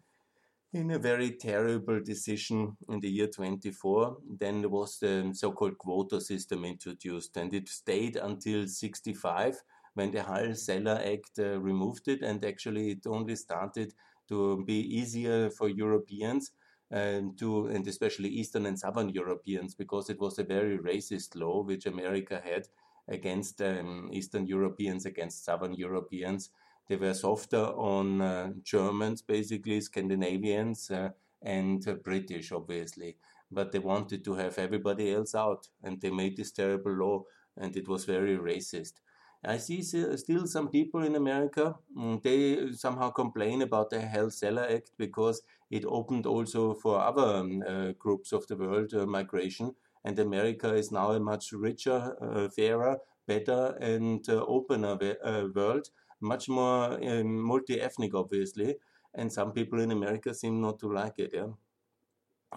in 0.73 0.91
a 0.91 0.99
very 0.99 1.33
terrible 1.33 2.01
decision 2.01 2.77
in 2.89 3.01
the 3.01 3.09
year 3.09 3.27
24. 3.27 4.19
Then 4.39 4.71
was 4.71 4.99
the 4.99 5.31
so 5.33 5.53
called 5.53 5.79
quota 5.79 6.21
system 6.21 6.65
introduced, 6.65 7.37
and 7.37 7.53
it 7.55 7.69
stayed 7.69 8.17
until 8.17 8.67
65 8.67 9.63
when 9.95 10.11
the 10.13 10.23
Hart-Celler 10.23 11.03
Act 11.05 11.39
uh, 11.39 11.59
removed 11.61 12.09
it, 12.09 12.23
and 12.23 12.45
actually 12.45 12.93
it 12.93 13.07
only 13.07 13.35
started 13.35 13.95
to 14.29 14.63
be 14.65 14.81
easier 14.81 15.51
for 15.51 15.69
Europeans. 15.69 16.53
Um, 16.91 17.35
to 17.37 17.67
and 17.67 17.87
especially 17.87 18.31
Eastern 18.31 18.65
and 18.65 18.79
Southern 18.79 19.11
Europeans, 19.11 19.75
because 19.75 20.09
it 20.09 20.19
was 20.19 20.39
a 20.39 20.45
very 20.45 20.79
racist 20.79 21.37
law 21.37 21.63
which 21.63 21.85
America 21.85 22.41
had 22.43 22.67
against 23.09 23.61
um, 23.61 24.09
Eastern 24.11 24.47
Europeans, 24.47 25.05
against 25.05 25.45
Southern 25.45 25.75
Europeans, 25.75 26.51
they 26.89 26.97
were 26.97 27.15
softer 27.15 27.67
on 27.77 28.21
uh, 28.23 28.53
Germans, 28.63 29.21
basically 29.21 29.81
Scandinavians, 29.81 30.91
uh, 30.91 31.11
and 31.43 31.87
uh, 31.87 31.95
British, 31.95 32.51
obviously. 32.51 33.17
But 33.51 33.73
they 33.73 33.79
wanted 33.79 34.25
to 34.25 34.35
have 34.35 34.59
everybody 34.59 35.13
else 35.13 35.35
out, 35.35 35.69
and 35.83 36.01
they 36.01 36.11
made 36.11 36.37
this 36.37 36.53
terrible 36.53 36.93
law, 36.93 37.25
and 37.57 37.77
it 37.77 37.87
was 37.89 38.07
very 38.07 38.37
racist. 38.39 38.95
I 39.45 39.59
see 39.59 39.83
still 39.83 40.47
some 40.47 40.69
people 40.69 41.05
in 41.05 41.15
America, 41.15 41.77
mm, 41.97 42.23
they 42.23 42.73
somehow 42.73 43.11
complain 43.11 43.63
about 43.63 43.91
the 43.91 44.07
Hart-Celler 44.07 44.67
Act 44.69 44.91
because 44.99 45.43
it 45.71 45.85
opened 45.85 46.27
also 46.27 46.75
for 46.75 47.01
other 47.01 47.37
um, 47.37 47.63
uh, 47.67 47.93
groups 47.99 48.33
of 48.33 48.47
the 48.47 48.57
world 48.57 48.93
uh, 48.95 49.07
migration. 49.07 49.75
And 50.05 50.19
America 50.19 50.75
is 50.75 50.91
now 50.91 51.13
a 51.13 51.21
much 51.21 51.53
richer, 51.53 52.17
uh, 52.21 52.49
fairer, 52.49 52.99
better, 53.27 53.77
and 53.81 54.29
opener 54.29 54.97
world 55.55 55.91
much 56.21 56.49
more 56.49 56.95
um, 56.95 57.41
multi-ethnic, 57.41 58.15
obviously, 58.15 58.77
and 59.15 59.33
some 59.33 59.53
people 59.53 59.81
in 59.81 59.93
America 59.93 60.35
seem 60.35 60.61
not 60.61 60.79
to 60.81 60.93
like 60.93 61.19
it. 61.19 61.31
Yeah. 61.33 61.49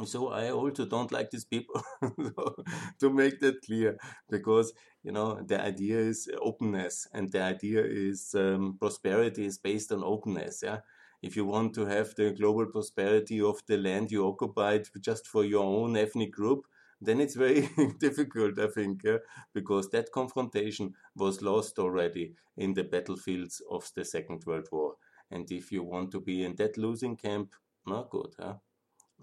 So 0.06 0.30
I 0.30 0.52
also 0.52 0.86
don't 0.86 1.12
like 1.12 1.30
these 1.32 1.46
people 1.46 1.82
to 3.00 3.10
make 3.10 3.40
that 3.42 3.62
clear, 3.66 3.98
because 4.30 4.74
you 5.04 5.12
know 5.12 5.42
the 5.42 5.62
idea 5.62 5.98
is 6.00 6.30
openness, 6.42 7.08
and 7.14 7.32
the 7.32 7.42
idea 7.42 7.84
is 7.84 8.34
um, 8.36 8.78
prosperity 8.80 9.46
is 9.46 9.58
based 9.58 9.92
on 9.92 10.04
openness. 10.04 10.62
Yeah, 10.64 10.80
if 11.22 11.36
you 11.36 11.46
want 11.46 11.74
to 11.76 11.86
have 11.86 12.16
the 12.16 12.32
global 12.32 12.66
prosperity 12.68 13.42
of 13.42 13.60
the 13.68 13.78
land 13.78 14.12
you 14.12 14.26
occupied 14.28 14.88
just 15.02 15.28
for 15.28 15.44
your 15.46 15.64
own 15.64 15.98
ethnic 15.98 16.32
group, 16.32 16.66
then 17.02 17.20
it's 17.20 17.36
very 17.36 17.70
difficult, 18.00 18.60
I 18.60 18.68
think, 18.68 19.02
yeah? 19.04 19.18
because 19.54 19.90
that 19.90 20.12
confrontation 20.12 20.94
was 21.16 21.42
lost 21.42 21.80
already 21.80 22.36
in 22.58 22.74
the 22.74 22.84
battlefields 22.84 23.62
of 23.70 23.90
the 23.96 24.06
Second 24.06 24.44
World 24.46 24.68
War. 24.72 24.96
And 25.30 25.52
if 25.52 25.72
you 25.72 25.84
want 25.84 26.12
to 26.12 26.20
be 26.22 26.44
in 26.44 26.56
that 26.56 26.78
losing 26.78 27.18
camp, 27.18 27.56
not 27.86 28.10
good, 28.10 28.34
huh? 28.40 28.56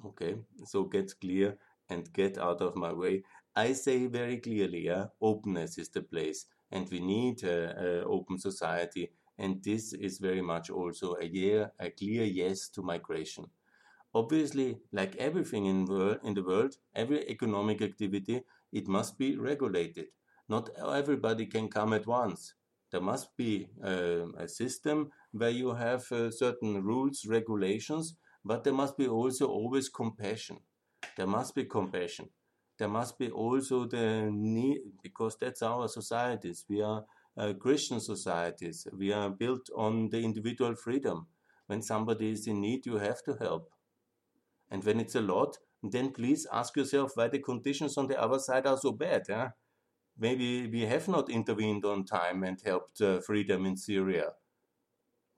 Okay, 0.05 0.37
so 0.65 0.85
get 0.85 1.13
clear 1.21 1.57
and 1.89 2.13
get 2.13 2.39
out 2.39 2.61
of 2.63 2.77
my 2.77 2.93
way. 2.93 3.23
I 3.55 3.73
say 3.73 4.07
very 4.07 4.39
clearly, 4.39 4.87
yeah, 4.87 5.07
openness 5.21 5.79
is 5.79 5.89
the 5.89 6.03
place, 6.03 6.47
and 6.71 6.89
we 6.91 7.01
need 7.01 7.43
an 7.43 8.05
open 8.07 8.39
society. 8.39 9.11
And 9.39 9.63
this 9.63 9.93
is 9.93 10.19
very 10.19 10.43
much 10.43 10.69
also 10.71 11.15
a, 11.21 11.25
year, 11.25 11.73
a 11.79 11.91
clear 11.91 12.25
yes 12.25 12.69
to 12.71 12.83
migration. 12.83 13.47
Obviously, 14.15 14.79
like 14.93 15.17
everything 15.17 15.67
in, 15.67 15.87
in 16.25 16.35
the 16.35 16.43
world, 16.43 16.77
every 16.95 17.29
economic 17.29 17.83
activity, 17.83 18.43
it 18.73 18.89
must 18.89 19.19
be 19.19 19.37
regulated. 19.37 20.07
Not 20.49 20.71
everybody 20.79 21.47
can 21.47 21.69
come 21.69 21.93
at 21.93 22.07
once. 22.07 22.55
There 22.91 23.01
must 23.01 23.37
be 23.37 23.69
uh, 23.85 24.33
a 24.39 24.49
system 24.49 25.11
where 25.33 25.51
you 25.51 25.75
have 25.75 26.11
uh, 26.11 26.31
certain 26.31 26.83
rules, 26.83 27.27
regulations, 27.27 28.17
but 28.49 28.65
there 28.65 28.73
must 28.73 28.97
be 28.97 29.07
also 29.07 29.47
always 29.47 29.91
compassion. 29.91 30.57
There 31.17 31.27
must 31.27 31.55
be 31.55 31.65
compassion. 31.65 32.31
There 32.79 32.89
must 32.89 33.19
be 33.19 33.29
also 33.31 33.85
the 33.85 34.31
need, 34.33 34.79
because 35.03 35.37
that's 35.39 35.63
our 35.63 35.87
societies. 35.87 36.65
We 36.67 36.81
are 36.81 37.05
uh, 37.37 37.53
Christian 37.53 38.01
societies. 38.01 38.87
We 38.97 39.13
are 39.13 39.29
built 39.29 39.69
on 39.77 40.09
the 40.09 40.21
individual 40.21 40.75
freedom. 40.77 41.27
When 41.67 41.83
somebody 41.83 42.33
is 42.33 42.47
in 42.47 42.63
need, 42.63 42.87
you 42.87 42.97
have 42.97 43.23
to 43.25 43.37
help. 43.39 43.69
And 44.71 44.83
when 44.83 44.99
it's 44.99 45.15
a 45.15 45.21
lot, 45.21 45.59
then 45.83 46.13
please 46.13 46.47
ask 46.51 46.75
yourself 46.75 47.13
why 47.17 47.29
the 47.29 47.41
conditions 47.41 47.99
on 47.99 48.07
the 48.07 48.19
other 48.19 48.39
side 48.39 48.67
are 48.67 48.79
so 48.79 48.93
bad. 48.93 49.25
Yeah? 49.29 49.51
Maybe 50.19 50.67
we 50.69 50.87
have 50.87 51.07
not 51.07 51.29
intervened 51.29 51.85
on 51.85 52.07
time 52.07 52.43
and 52.45 52.59
helped 52.65 53.03
uh, 53.03 53.21
freedom 53.21 53.67
in 53.67 53.77
Syria. 53.77 54.33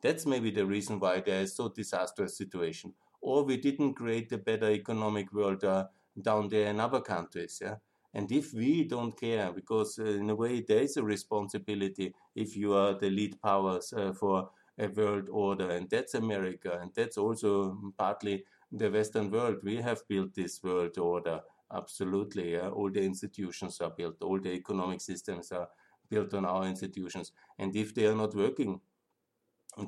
That's 0.02 0.26
maybe 0.26 0.50
the 0.50 0.66
reason 0.66 0.98
why 0.98 1.20
there 1.20 1.42
is 1.42 1.54
so 1.56 1.68
disastrous 1.68 2.36
situation. 2.36 2.94
Or 3.20 3.44
we 3.44 3.56
didn't 3.56 3.94
create 3.94 4.32
a 4.32 4.38
better 4.38 4.70
economic 4.70 5.32
world 5.32 5.62
uh, 5.64 5.86
down 6.20 6.48
there 6.48 6.68
in 6.68 6.80
other 6.80 7.00
countries. 7.00 7.58
Yeah? 7.60 7.76
And 8.14 8.30
if 8.32 8.52
we 8.52 8.84
don't 8.84 9.18
care, 9.18 9.52
because 9.52 9.98
uh, 9.98 10.04
in 10.04 10.30
a 10.30 10.34
way 10.34 10.62
there 10.66 10.80
is 10.80 10.96
a 10.96 11.02
responsibility 11.02 12.14
if 12.34 12.56
you 12.56 12.72
are 12.74 12.94
the 12.94 13.10
lead 13.10 13.40
powers 13.40 13.92
uh, 13.92 14.12
for 14.12 14.50
a 14.78 14.88
world 14.88 15.28
order, 15.30 15.70
and 15.70 15.88
that's 15.90 16.14
America, 16.14 16.78
and 16.80 16.90
that's 16.94 17.18
also 17.18 17.78
partly 17.98 18.44
the 18.72 18.90
Western 18.90 19.30
world, 19.30 19.58
we 19.62 19.76
have 19.76 20.06
built 20.08 20.34
this 20.34 20.62
world 20.62 20.96
order. 20.98 21.40
Absolutely. 21.72 22.52
Yeah? 22.52 22.68
All 22.68 22.90
the 22.90 23.02
institutions 23.02 23.80
are 23.80 23.90
built, 23.90 24.16
all 24.22 24.40
the 24.40 24.52
economic 24.52 25.00
systems 25.00 25.52
are 25.52 25.68
built 26.08 26.34
on 26.34 26.44
our 26.44 26.64
institutions. 26.66 27.32
And 27.58 27.76
if 27.76 27.94
they 27.94 28.06
are 28.06 28.16
not 28.16 28.34
working, 28.34 28.80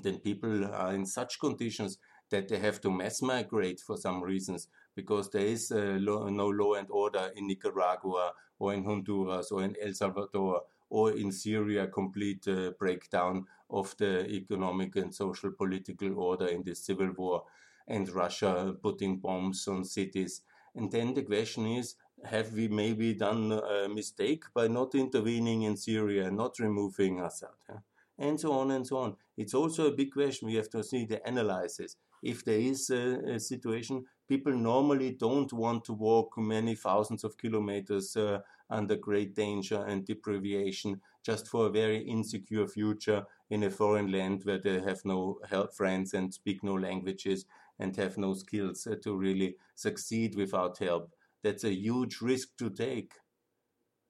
then 0.03 0.19
people 0.19 0.65
are 0.67 0.95
in 0.95 1.07
such 1.07 1.41
conditions 1.41 1.99
that 2.31 2.49
they 2.49 2.59
have 2.59 2.81
to 2.81 2.91
mass 2.91 3.21
migrate 3.21 3.81
for 3.81 3.97
some 3.97 4.23
reasons 4.23 4.69
because 4.95 5.31
there 5.31 5.47
is 5.47 5.71
uh, 5.71 5.97
law, 6.01 6.29
no 6.29 6.49
law 6.49 6.75
and 6.75 6.89
order 6.91 7.31
in 7.37 7.47
Nicaragua 7.47 8.33
or 8.59 8.75
in 8.75 8.85
Honduras 8.85 9.51
or 9.51 9.62
in 9.62 9.77
El 9.83 9.93
Salvador 9.93 10.62
or 10.89 11.12
in 11.12 11.33
Syria, 11.33 11.87
complete 11.87 12.47
uh, 12.49 12.71
breakdown 12.79 13.47
of 13.71 13.95
the 13.97 14.27
economic 14.29 14.97
and 14.97 15.15
social 15.15 15.51
political 15.51 16.19
order 16.19 16.47
in 16.47 16.62
the 16.62 16.75
civil 16.75 17.11
war 17.17 17.45
and 17.89 18.09
Russia 18.11 18.75
putting 18.83 19.19
bombs 19.19 19.67
on 19.69 19.85
cities. 19.85 20.43
And 20.75 20.91
then 20.91 21.15
the 21.15 21.23
question 21.23 21.67
is, 21.67 21.97
have 22.25 22.53
we 22.53 22.69
maybe 22.69 23.15
done 23.15 23.53
a 23.53 23.89
mistake 23.89 24.45
by 24.55 24.69
not 24.69 24.95
intervening 24.95 25.62
in 25.62 25.77
Syria, 25.77 26.29
and 26.29 26.37
not 26.37 26.59
removing 26.59 27.21
Assad? 27.21 27.51
Yeah? 27.69 27.79
And 28.23 28.41
so 28.41 28.52
on 28.52 28.71
and 28.71 28.87
so 28.87 28.97
on. 28.99 29.17
It's 29.37 29.52
also 29.52 29.87
a 29.88 29.93
big 29.95 30.12
question. 30.12 30.49
We 30.49 30.55
have 30.55 30.71
to 30.71 30.83
see 30.83 31.05
the 31.05 31.21
analysis. 31.29 31.97
If 32.23 32.43
there 32.45 32.59
is 32.59 32.88
a, 32.88 33.35
a 33.35 33.38
situation, 33.41 34.05
people 34.29 34.52
normally 34.55 35.11
don't 35.11 35.52
want 35.52 35.85
to 35.87 35.93
walk 35.93 36.38
many 36.38 36.75
thousands 36.75 37.23
of 37.25 37.37
kilometers 37.37 38.17
uh, 38.17 38.38
under 38.71 38.97
great 38.97 39.35
danger 39.35 39.85
and 39.85 40.07
deprivation 40.07 41.00
just 41.26 41.49
for 41.49 41.67
a 41.67 41.71
very 41.71 41.99
insecure 41.99 42.67
future 42.67 43.26
in 43.50 43.64
a 43.64 43.71
foreign 43.71 44.11
land 44.11 44.43
where 44.45 44.59
they 44.59 44.81
have 44.81 45.05
no 45.05 45.38
help 45.50 45.75
friends 45.75 46.14
and 46.14 46.33
speak 46.33 46.62
no 46.64 46.75
languages 46.75 47.45
and 47.79 47.97
have 47.97 48.17
no 48.17 48.33
skills 48.35 48.87
uh, 48.87 48.95
to 49.02 49.14
really 49.17 49.57
succeed 49.75 50.35
without 50.37 50.79
help. 50.79 51.11
That's 51.43 51.64
a 51.64 51.75
huge 51.75 52.21
risk 52.21 52.57
to 52.59 52.71
take. 52.71 53.12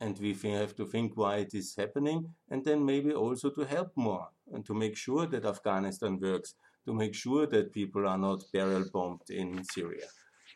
And 0.03 0.19
we 0.19 0.35
have 0.51 0.75
to 0.79 0.85
think 0.85 1.17
why 1.17 1.37
it 1.37 1.55
is 1.55 1.77
happening 1.77 2.35
and 2.51 2.65
then 2.65 2.85
maybe 2.85 3.13
also 3.13 3.51
to 3.51 3.63
help 3.75 3.91
more 3.95 4.27
and 4.53 4.67
to 4.67 4.75
make 4.75 4.97
sure 4.97 5.27
that 5.27 5.45
Afghanistan 5.45 6.19
works, 6.21 6.55
to 6.87 6.93
make 6.93 7.15
sure 7.15 7.47
that 7.47 7.73
people 7.73 8.09
are 8.09 8.19
not 8.19 8.43
barrel 8.53 8.85
bombed 8.93 9.31
in 9.31 9.63
Syria. 9.63 10.09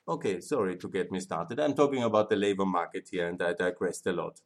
Okay, 0.09 0.41
sorry 0.41 0.77
to 0.79 0.89
get 0.89 1.13
me 1.13 1.21
started. 1.21 1.61
I'm 1.61 1.75
talking 1.75 2.03
about 2.03 2.29
the 2.29 2.37
labor 2.37 2.67
market 2.67 3.09
here 3.13 3.29
and 3.29 3.41
I 3.41 3.53
digressed 3.53 4.07
a 4.09 4.13
lot. 4.13 4.41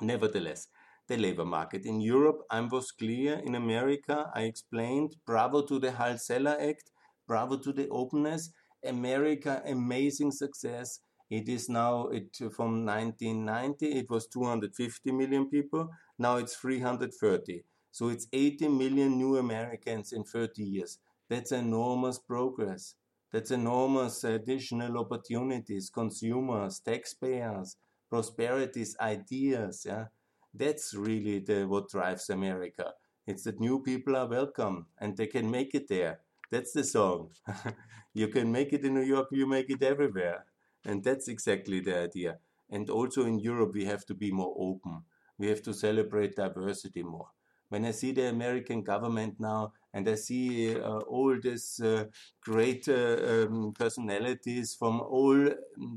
Nevertheless, 0.00 0.68
the 1.08 1.16
labor 1.16 1.46
market. 1.46 1.86
In 1.86 2.00
Europe, 2.02 2.40
I 2.50 2.60
was 2.60 2.90
clear. 2.90 3.40
In 3.46 3.54
America, 3.54 4.30
I 4.34 4.42
explained 4.42 5.16
bravo 5.26 5.62
to 5.62 5.78
the 5.78 5.92
Hart-Celler 5.92 6.56
Act, 6.60 6.90
bravo 7.26 7.56
to 7.58 7.72
the 7.72 7.88
openness. 7.88 8.50
America, 8.84 9.62
amazing 9.66 10.32
success. 10.32 11.00
It 11.28 11.48
is 11.48 11.68
now 11.68 12.08
it 12.08 12.36
from 12.52 12.84
1990 12.84 13.86
it 13.98 14.08
was 14.10 14.28
250 14.28 15.12
million 15.12 15.48
people. 15.50 15.88
Now 16.18 16.36
it's 16.36 16.56
330. 16.56 17.64
So 17.90 18.08
it's 18.10 18.28
80 18.32 18.68
million 18.68 19.16
new 19.16 19.36
Americans 19.36 20.12
in 20.12 20.24
30 20.24 20.62
years. 20.62 20.98
That's 21.28 21.52
enormous 21.52 22.18
progress. 22.18 22.94
That's 23.32 23.50
enormous 23.50 24.22
additional 24.22 24.98
opportunities, 24.98 25.90
consumers, 25.90 26.78
taxpayers, 26.80 27.76
prosperities, 28.08 28.96
ideas. 29.00 29.84
Yeah, 29.84 30.06
that's 30.54 30.94
really 30.94 31.40
the 31.40 31.64
what 31.64 31.90
drives 31.90 32.30
America. 32.30 32.92
It's 33.26 33.42
that 33.44 33.58
new 33.60 33.82
people 33.82 34.16
are 34.16 34.28
welcome 34.28 34.86
and 35.00 35.16
they 35.16 35.26
can 35.26 35.50
make 35.50 35.74
it 35.74 35.88
there. 35.88 36.20
That's 36.52 36.72
the 36.72 36.84
song. 36.84 37.30
you 38.14 38.28
can 38.28 38.52
make 38.52 38.72
it 38.72 38.84
in 38.84 38.94
New 38.94 39.02
York, 39.02 39.28
you 39.32 39.46
make 39.48 39.68
it 39.68 39.82
everywhere. 39.82 40.44
And 40.86 41.02
that's 41.02 41.26
exactly 41.26 41.80
the 41.80 41.98
idea. 42.04 42.38
And 42.70 42.88
also 42.88 43.26
in 43.26 43.40
Europe, 43.40 43.72
we 43.74 43.84
have 43.84 44.06
to 44.06 44.14
be 44.14 44.30
more 44.30 44.54
open. 44.56 45.02
We 45.36 45.48
have 45.48 45.60
to 45.62 45.74
celebrate 45.74 46.36
diversity 46.36 47.02
more. 47.02 47.28
When 47.68 47.84
I 47.84 47.90
see 47.90 48.12
the 48.12 48.28
American 48.28 48.82
government 48.82 49.34
now 49.40 49.72
and 49.92 50.08
I 50.08 50.14
see 50.14 50.78
uh, 50.78 50.98
all 50.98 51.36
these 51.42 51.80
uh, 51.80 52.04
great 52.40 52.88
uh, 52.88 53.46
um, 53.48 53.72
personalities 53.76 54.76
from 54.78 55.00
all 55.00 55.50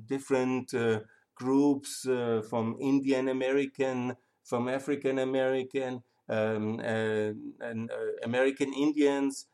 different 0.07 0.73
uh, 0.73 1.01
groups, 1.35 2.07
uh, 2.07 2.41
from 2.49 2.75
Indian 2.81 3.29
American, 3.29 4.15
from 4.43 4.67
African 4.67 5.19
American, 5.19 6.01
um, 6.27 6.79
and 6.79 7.91
American 8.23 8.73
Indians. 8.73 9.45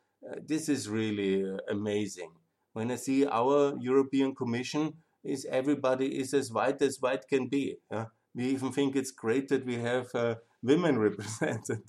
this 0.47 0.69
is 0.69 0.89
really 0.89 1.45
amazing. 1.69 2.31
When 2.73 2.91
I 2.91 2.95
see 2.95 3.25
our 3.25 3.75
European 3.79 4.33
Commission, 4.35 4.93
is 5.25 5.45
everybody 5.49 6.19
is 6.19 6.33
as 6.33 6.51
white 6.51 6.81
as 6.81 7.01
white 7.01 7.27
can 7.27 7.47
be. 7.47 7.77
we 8.33 8.45
even 8.45 8.71
think 8.71 8.95
it's 8.95 9.11
great 9.11 9.47
that 9.49 9.65
we 9.65 9.75
have 9.75 10.07
women 10.61 10.97
represented. 11.07 11.81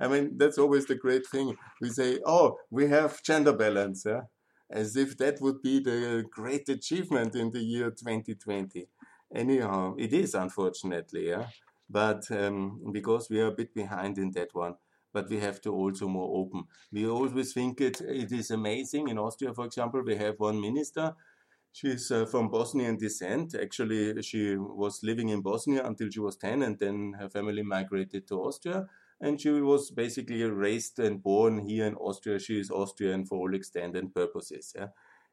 I 0.00 0.08
mean, 0.08 0.36
that's 0.36 0.58
always 0.58 0.86
the 0.86 0.94
great 0.94 1.26
thing. 1.26 1.56
We 1.80 1.90
say, 1.90 2.18
oh, 2.26 2.58
we 2.70 2.88
have 2.88 3.22
gender 3.22 3.52
balance, 3.52 4.04
yeah? 4.06 4.22
as 4.70 4.96
if 4.96 5.16
that 5.18 5.40
would 5.40 5.62
be 5.62 5.80
the 5.80 6.24
great 6.30 6.68
achievement 6.68 7.34
in 7.34 7.50
the 7.50 7.60
year 7.60 7.90
2020. 7.90 8.88
Anyhow, 9.34 9.94
it 9.98 10.12
is 10.12 10.34
unfortunately, 10.34 11.28
yeah. 11.28 11.46
But 11.88 12.30
um, 12.30 12.80
because 12.92 13.30
we 13.30 13.40
are 13.40 13.48
a 13.48 13.52
bit 13.52 13.74
behind 13.74 14.18
in 14.18 14.32
that 14.32 14.54
one, 14.54 14.74
but 15.12 15.28
we 15.28 15.38
have 15.38 15.60
to 15.62 15.72
also 15.72 16.08
more 16.08 16.36
open. 16.36 16.64
We 16.92 17.06
always 17.06 17.52
think 17.52 17.80
it, 17.80 18.00
it 18.00 18.32
is 18.32 18.50
amazing. 18.50 19.08
In 19.08 19.18
Austria, 19.18 19.54
for 19.54 19.66
example, 19.66 20.02
we 20.04 20.16
have 20.16 20.34
one 20.38 20.60
minister 20.60 21.14
She's 21.76 22.10
uh, 22.10 22.24
from 22.24 22.48
Bosnian 22.48 22.96
descent. 22.96 23.54
Actually, 23.54 24.22
she 24.22 24.56
was 24.56 25.02
living 25.02 25.28
in 25.28 25.42
Bosnia 25.42 25.84
until 25.84 26.08
she 26.08 26.20
was 26.20 26.38
10, 26.38 26.62
and 26.62 26.78
then 26.78 27.14
her 27.20 27.28
family 27.28 27.62
migrated 27.62 28.26
to 28.28 28.40
Austria. 28.40 28.88
And 29.20 29.38
she 29.38 29.50
was 29.50 29.90
basically 29.90 30.42
raised 30.44 30.98
and 30.98 31.22
born 31.22 31.68
here 31.68 31.84
in 31.84 31.94
Austria. 31.96 32.38
She 32.38 32.58
is 32.58 32.70
Austrian 32.70 33.26
for 33.26 33.36
all 33.36 33.54
extent 33.54 33.94
and 33.94 34.14
purposes. 34.14 34.72
Yeah? 34.74 34.86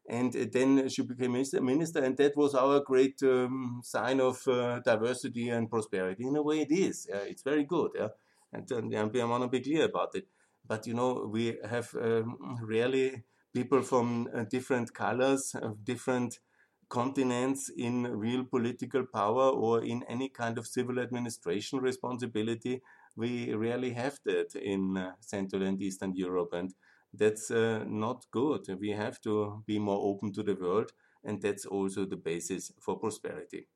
And 0.06 0.34
then 0.34 0.90
she 0.90 1.00
became 1.00 1.32
minister, 1.32 2.04
and 2.04 2.14
that 2.18 2.36
was 2.36 2.54
our 2.54 2.80
great 2.80 3.22
um, 3.22 3.80
sign 3.82 4.20
of 4.20 4.46
uh, 4.46 4.80
diversity 4.80 5.48
and 5.48 5.70
prosperity. 5.70 6.26
In 6.26 6.36
a 6.36 6.42
way, 6.42 6.60
it 6.60 6.70
is. 6.70 7.06
Yeah? 7.08 7.22
It's 7.26 7.42
very 7.42 7.64
good. 7.64 7.92
Yeah? 7.98 8.08
And, 8.52 8.70
and 8.70 8.94
I 8.94 9.24
want 9.24 9.44
to 9.44 9.48
be 9.48 9.60
clear 9.60 9.86
about 9.86 10.14
it. 10.14 10.26
But 10.66 10.86
you 10.86 10.92
know, 10.92 11.26
we 11.26 11.56
have 11.66 11.88
um, 11.94 12.58
rarely 12.60 13.22
people 13.54 13.82
from 13.82 14.28
uh, 14.34 14.44
different 14.50 14.92
colors, 14.92 15.54
of 15.54 15.84
different 15.84 16.40
continents 16.88 17.70
in 17.76 18.02
real 18.02 18.44
political 18.44 19.04
power 19.06 19.48
or 19.50 19.82
in 19.82 20.02
any 20.08 20.28
kind 20.28 20.58
of 20.58 20.66
civil 20.66 20.98
administration 20.98 21.78
responsibility. 21.80 22.82
We 23.16 23.54
rarely 23.54 23.92
have 23.92 24.18
that 24.24 24.54
in 24.56 24.96
uh, 24.96 25.12
Central 25.20 25.62
and 25.62 25.80
Eastern 25.80 26.14
Europe, 26.14 26.52
and 26.52 26.74
that's 27.12 27.50
uh, 27.50 27.84
not 27.86 28.26
good. 28.32 28.66
We 28.80 28.90
have 28.90 29.20
to 29.22 29.62
be 29.66 29.78
more 29.78 30.00
open 30.02 30.32
to 30.32 30.42
the 30.42 30.54
world, 30.54 30.90
and 31.22 31.40
that's 31.40 31.64
also 31.64 32.04
the 32.04 32.16
basis 32.16 32.72
for 32.80 32.98
prosperity. 32.98 33.68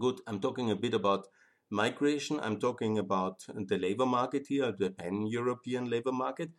Good, 0.00 0.20
I'm 0.26 0.40
talking 0.40 0.70
a 0.70 0.76
bit 0.76 0.94
about 0.94 1.26
migration, 1.70 2.40
I'm 2.40 2.58
talking 2.58 2.98
about 2.98 3.44
the 3.48 3.76
labor 3.78 4.06
market 4.06 4.46
here, 4.48 4.72
the 4.72 4.90
pan 4.90 5.26
European 5.26 5.90
labor 5.90 6.12
market. 6.12 6.50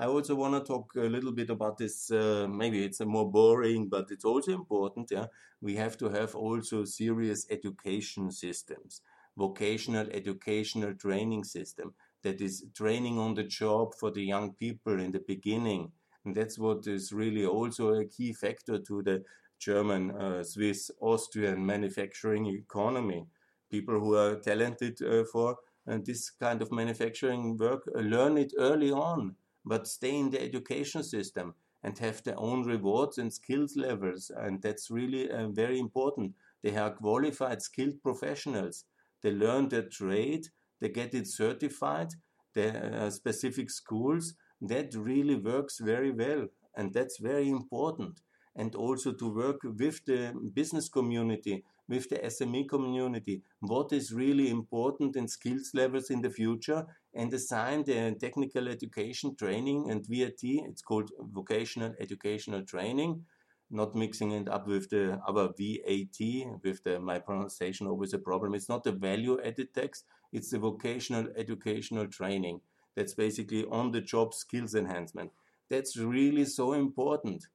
I 0.00 0.06
also 0.06 0.36
want 0.36 0.54
to 0.54 0.60
talk 0.60 0.94
a 0.94 1.08
little 1.08 1.32
bit 1.32 1.50
about 1.50 1.76
this. 1.76 2.10
Uh, 2.10 2.46
maybe 2.48 2.84
it's 2.84 3.00
a 3.00 3.04
more 3.04 3.28
boring, 3.30 3.88
but 3.88 4.06
it's 4.12 4.24
also 4.24 4.52
important. 4.52 5.10
Yeah, 5.10 5.26
we 5.60 5.74
have 5.74 5.98
to 5.98 6.08
have 6.08 6.36
also 6.36 6.84
serious 6.84 7.46
education 7.50 8.30
systems, 8.30 9.02
vocational 9.36 10.06
educational 10.12 10.94
training 10.94 11.42
system 11.42 11.94
that 12.22 12.40
is 12.40 12.64
training 12.76 13.18
on 13.18 13.34
the 13.34 13.42
job 13.42 13.92
for 13.98 14.12
the 14.12 14.22
young 14.22 14.52
people 14.52 15.00
in 15.00 15.10
the 15.10 15.24
beginning, 15.26 15.90
and 16.24 16.32
that's 16.34 16.58
what 16.58 16.86
is 16.86 17.12
really 17.12 17.44
also 17.44 17.94
a 17.94 18.04
key 18.06 18.32
factor 18.32 18.78
to 18.78 19.02
the 19.02 19.24
German, 19.58 20.12
uh, 20.12 20.44
Swiss, 20.44 20.92
Austrian 21.00 21.66
manufacturing 21.66 22.46
economy. 22.46 23.26
People 23.68 23.98
who 23.98 24.14
are 24.14 24.36
talented 24.36 25.02
uh, 25.02 25.24
for 25.24 25.56
uh, 25.88 25.98
this 26.04 26.30
kind 26.30 26.62
of 26.62 26.70
manufacturing 26.70 27.56
work 27.56 27.82
learn 27.96 28.38
it 28.38 28.52
early 28.58 28.92
on 28.92 29.34
but 29.64 29.86
stay 29.86 30.16
in 30.16 30.30
the 30.30 30.40
education 30.40 31.02
system 31.02 31.54
and 31.82 31.98
have 31.98 32.22
their 32.22 32.38
own 32.38 32.64
rewards 32.64 33.18
and 33.18 33.32
skills 33.32 33.76
levels. 33.76 34.30
And 34.34 34.60
that's 34.62 34.90
really 34.90 35.30
uh, 35.30 35.48
very 35.48 35.78
important. 35.78 36.34
They 36.62 36.76
are 36.76 36.90
qualified, 36.90 37.62
skilled 37.62 38.02
professionals. 38.02 38.84
They 39.22 39.30
learn 39.30 39.68
their 39.68 39.88
trade, 39.88 40.48
they 40.80 40.88
get 40.88 41.14
it 41.14 41.26
certified, 41.26 42.08
the 42.54 43.04
uh, 43.04 43.10
specific 43.10 43.70
schools. 43.70 44.34
That 44.60 44.94
really 44.94 45.36
works 45.36 45.78
very 45.78 46.10
well. 46.10 46.46
And 46.76 46.92
that's 46.92 47.18
very 47.18 47.48
important. 47.48 48.20
And 48.56 48.74
also 48.74 49.12
to 49.12 49.32
work 49.32 49.60
with 49.62 50.04
the 50.04 50.32
business 50.52 50.88
community, 50.88 51.64
with 51.88 52.08
the 52.10 52.18
SME 52.18 52.68
community, 52.68 53.42
what 53.60 53.92
is 53.92 54.12
really 54.12 54.50
important 54.50 55.16
in 55.16 55.26
skills 55.26 55.70
levels 55.74 56.10
in 56.10 56.20
the 56.20 56.30
future, 56.30 56.86
and 57.14 57.32
assign 57.32 57.84
the 57.84 58.14
technical 58.20 58.68
education 58.68 59.34
training 59.36 59.90
and 59.90 60.06
VAT. 60.06 60.42
It's 60.42 60.82
called 60.82 61.10
vocational 61.18 61.94
educational 61.98 62.62
training, 62.62 63.24
not 63.70 63.94
mixing 63.94 64.32
it 64.32 64.48
up 64.48 64.66
with 64.66 64.90
the 64.90 65.18
other 65.26 65.48
VAT, 65.48 66.58
with 66.62 66.82
the 66.84 67.00
my 67.00 67.18
pronunciation 67.18 67.86
always 67.86 68.12
a 68.12 68.18
problem. 68.18 68.54
It's 68.54 68.68
not 68.68 68.84
the 68.84 68.92
value 68.92 69.40
added 69.42 69.74
tax, 69.74 70.04
it's 70.32 70.50
the 70.50 70.58
vocational 70.58 71.28
educational 71.36 72.06
training. 72.06 72.60
That's 72.96 73.14
basically 73.14 73.64
on 73.70 73.92
the 73.92 74.00
job 74.00 74.34
skills 74.34 74.74
enhancement. 74.74 75.30
That's 75.70 75.96
really 75.96 76.44
so 76.44 76.72
important. 76.72 77.46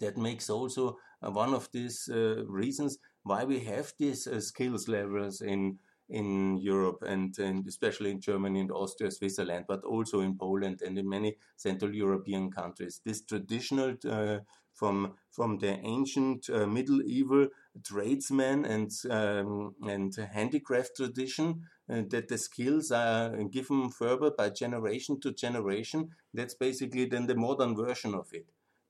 That 0.00 0.16
makes 0.16 0.48
also 0.48 0.98
uh, 1.22 1.30
one 1.30 1.54
of 1.54 1.68
these 1.72 2.08
uh, 2.10 2.44
reasons 2.46 2.98
why 3.24 3.44
we 3.44 3.60
have 3.60 3.92
these 3.98 4.26
uh, 4.26 4.40
skills 4.40 4.88
levels 4.88 5.40
in 5.40 5.78
in 6.08 6.58
Europe 6.58 7.02
and, 7.06 7.36
and 7.38 7.66
especially 7.66 8.10
in 8.10 8.20
Germany 8.20 8.60
and 8.60 8.70
Austria, 8.70 9.10
Switzerland, 9.10 9.64
but 9.66 9.82
also 9.84 10.20
in 10.20 10.36
Poland 10.36 10.82
and 10.82 10.98
in 10.98 11.08
many 11.08 11.36
Central 11.56 11.94
European 11.94 12.50
countries. 12.50 13.00
This 13.04 13.24
traditional 13.24 13.96
uh, 14.08 14.40
from 14.74 15.14
from 15.30 15.58
the 15.58 15.78
ancient 15.82 16.50
uh, 16.50 16.66
medieval 16.66 17.48
tradesman 17.82 18.64
and 18.64 18.90
um, 19.10 19.74
and 19.82 20.14
handicraft 20.32 20.96
tradition 20.96 21.62
uh, 21.90 22.02
that 22.10 22.28
the 22.28 22.38
skills 22.38 22.90
are 22.90 23.30
given 23.44 23.88
further 23.88 24.30
by 24.30 24.50
generation 24.50 25.20
to 25.20 25.32
generation. 25.32 26.10
That's 26.34 26.54
basically 26.54 27.06
then 27.06 27.26
the 27.26 27.36
modern 27.36 27.76
version 27.76 28.14
of 28.14 28.28
it. 28.32 28.46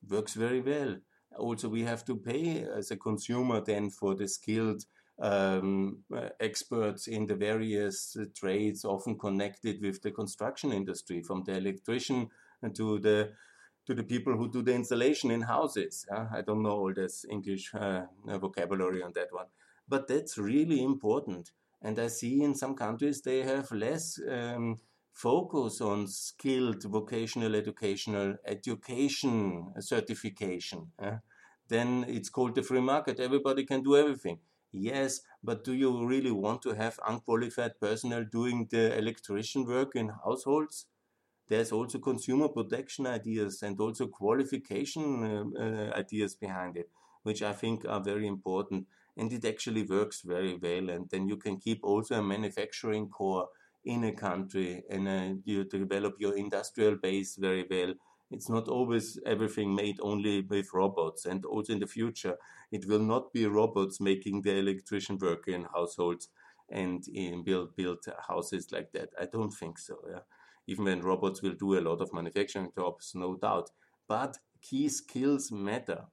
Works 0.08 0.34
very 0.34 0.60
well. 0.60 0.96
Also, 1.38 1.68
we 1.68 1.82
have 1.82 2.04
to 2.04 2.16
pay 2.16 2.64
as 2.64 2.90
a 2.90 2.96
consumer 2.96 3.60
then 3.60 3.90
for 3.90 4.14
the 4.14 4.28
skilled 4.28 4.84
um, 5.20 5.98
uh, 6.14 6.28
experts 6.40 7.06
in 7.06 7.26
the 7.26 7.34
various 7.34 8.16
uh, 8.16 8.24
trades, 8.34 8.84
often 8.84 9.18
connected 9.18 9.80
with 9.80 10.02
the 10.02 10.10
construction 10.10 10.72
industry, 10.72 11.22
from 11.22 11.44
the 11.44 11.56
electrician 11.56 12.28
to 12.74 12.98
the 12.98 13.32
to 13.86 13.94
the 13.94 14.02
people 14.02 14.34
who 14.34 14.50
do 14.50 14.62
the 14.62 14.72
installation 14.72 15.30
in 15.30 15.42
houses. 15.42 16.06
Uh, 16.10 16.26
I 16.32 16.40
don't 16.40 16.62
know 16.62 16.70
all 16.70 16.94
this 16.94 17.26
English 17.30 17.74
uh, 17.74 18.06
vocabulary 18.24 19.02
on 19.02 19.12
that 19.14 19.28
one, 19.30 19.46
but 19.86 20.08
that's 20.08 20.38
really 20.38 20.82
important. 20.82 21.52
And 21.82 21.98
I 21.98 22.06
see 22.06 22.42
in 22.42 22.54
some 22.54 22.74
countries 22.74 23.20
they 23.20 23.42
have 23.42 23.70
less 23.70 24.18
um, 24.26 24.80
focus 25.14 25.80
on 25.80 26.08
skilled 26.08 26.82
vocational 26.82 27.54
educational 27.54 28.34
education 28.44 29.72
certification. 29.80 30.90
Uh, 31.00 31.18
then 31.68 32.04
it's 32.08 32.28
called 32.28 32.54
the 32.54 32.62
free 32.62 32.80
market. 32.80 33.20
Everybody 33.20 33.64
can 33.64 33.82
do 33.82 33.96
everything. 33.96 34.38
Yes, 34.72 35.20
but 35.42 35.62
do 35.62 35.72
you 35.72 36.04
really 36.04 36.32
want 36.32 36.62
to 36.62 36.74
have 36.74 36.98
unqualified 37.06 37.80
personnel 37.80 38.24
doing 38.24 38.66
the 38.70 38.98
electrician 38.98 39.64
work 39.64 39.94
in 39.94 40.10
households? 40.24 40.86
There's 41.46 41.70
also 41.70 41.98
consumer 41.98 42.48
protection 42.48 43.06
ideas 43.06 43.62
and 43.62 43.78
also 43.78 44.08
qualification 44.08 45.04
uh, 45.24 45.62
uh, 45.62 45.96
ideas 45.96 46.34
behind 46.34 46.76
it, 46.76 46.90
which 47.22 47.40
I 47.42 47.52
think 47.52 47.84
are 47.86 48.02
very 48.02 48.26
important. 48.26 48.86
And 49.16 49.32
it 49.32 49.44
actually 49.44 49.84
works 49.84 50.22
very 50.22 50.56
well. 50.56 50.90
And 50.90 51.08
then 51.08 51.28
you 51.28 51.36
can 51.36 51.58
keep 51.58 51.84
also 51.84 52.18
a 52.18 52.22
manufacturing 52.22 53.08
core 53.08 53.48
in 53.84 54.04
a 54.04 54.12
country 54.12 54.82
and 54.90 55.08
uh, 55.08 55.34
you 55.44 55.64
develop 55.64 56.14
your 56.18 56.36
industrial 56.36 56.96
base 56.96 57.36
very 57.36 57.66
well 57.70 57.94
it's 58.30 58.48
not 58.48 58.68
always 58.68 59.18
everything 59.26 59.74
made 59.74 59.98
only 60.00 60.40
with 60.40 60.72
robots. 60.74 61.24
And 61.24 61.44
also 61.44 61.72
in 61.72 61.78
the 61.78 61.86
future, 61.86 62.36
it 62.72 62.86
will 62.86 62.98
not 62.98 63.32
be 63.32 63.46
robots 63.46 64.00
making 64.00 64.42
the 64.42 64.56
electrician 64.56 65.18
work 65.18 65.46
in 65.46 65.64
households 65.72 66.28
and 66.68 67.06
in 67.08 67.44
build 67.44 67.76
build 67.76 68.04
houses 68.26 68.72
like 68.72 68.90
that. 68.92 69.10
I 69.20 69.26
don't 69.26 69.52
think 69.52 69.78
so. 69.78 69.98
Yeah? 70.10 70.20
Even 70.66 70.84
when 70.86 71.02
robots 71.02 71.42
will 71.42 71.54
do 71.54 71.78
a 71.78 71.82
lot 71.82 72.00
of 72.00 72.12
manufacturing 72.12 72.70
jobs, 72.74 73.12
no 73.14 73.36
doubt. 73.36 73.70
But 74.08 74.38
key 74.62 74.88
skills 74.88 75.52
matter. 75.52 76.06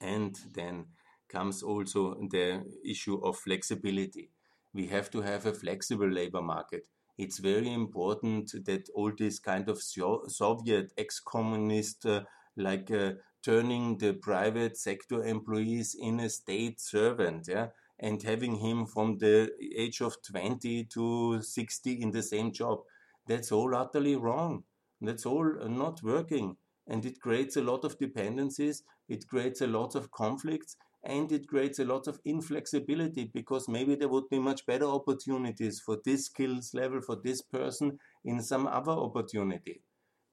And 0.00 0.38
then 0.54 0.86
comes 1.28 1.62
also 1.62 2.14
the 2.30 2.64
issue 2.84 3.16
of 3.24 3.38
flexibility. 3.38 4.33
We 4.74 4.86
have 4.88 5.10
to 5.12 5.22
have 5.22 5.46
a 5.46 5.54
flexible 5.54 6.10
labor 6.10 6.42
market 6.42 6.88
it's 7.16 7.38
very 7.38 7.72
important 7.72 8.52
that 8.64 8.88
all 8.94 9.12
this 9.16 9.38
kind 9.38 9.68
of 9.68 9.80
Soviet 9.80 10.92
ex-communist 10.98 12.06
uh, 12.06 12.22
like 12.56 12.90
uh, 12.90 13.12
turning 13.42 13.98
the 13.98 14.14
private 14.14 14.76
sector 14.76 15.24
employees 15.24 15.94
in 15.98 16.20
a 16.20 16.28
state 16.28 16.80
servant, 16.80 17.46
yeah, 17.48 17.68
and 18.00 18.22
having 18.22 18.56
him 18.56 18.86
from 18.86 19.18
the 19.18 19.50
age 19.76 20.00
of 20.00 20.16
20 20.26 20.84
to 20.84 21.40
60 21.40 21.92
in 21.92 22.10
the 22.10 22.22
same 22.22 22.52
job. 22.52 22.80
That's 23.26 23.52
all 23.52 23.74
utterly 23.74 24.16
wrong. 24.16 24.64
That's 25.00 25.26
all 25.26 25.44
not 25.68 26.02
working. 26.02 26.56
And 26.86 27.04
it 27.06 27.20
creates 27.20 27.56
a 27.56 27.62
lot 27.62 27.84
of 27.84 27.98
dependencies, 27.98 28.82
it 29.08 29.26
creates 29.28 29.60
a 29.60 29.66
lot 29.66 29.94
of 29.94 30.10
conflicts, 30.10 30.76
and 31.04 31.30
it 31.32 31.46
creates 31.46 31.78
a 31.78 31.84
lot 31.84 32.06
of 32.06 32.20
inflexibility 32.24 33.24
because 33.32 33.68
maybe 33.68 33.94
there 33.94 34.08
would 34.08 34.28
be 34.30 34.38
much 34.38 34.64
better 34.66 34.86
opportunities 34.86 35.80
for 35.80 35.98
this 36.04 36.26
skills 36.26 36.72
level 36.74 37.00
for 37.00 37.16
this 37.16 37.42
person 37.42 37.98
in 38.24 38.42
some 38.42 38.66
other 38.66 38.92
opportunity. 38.92 39.82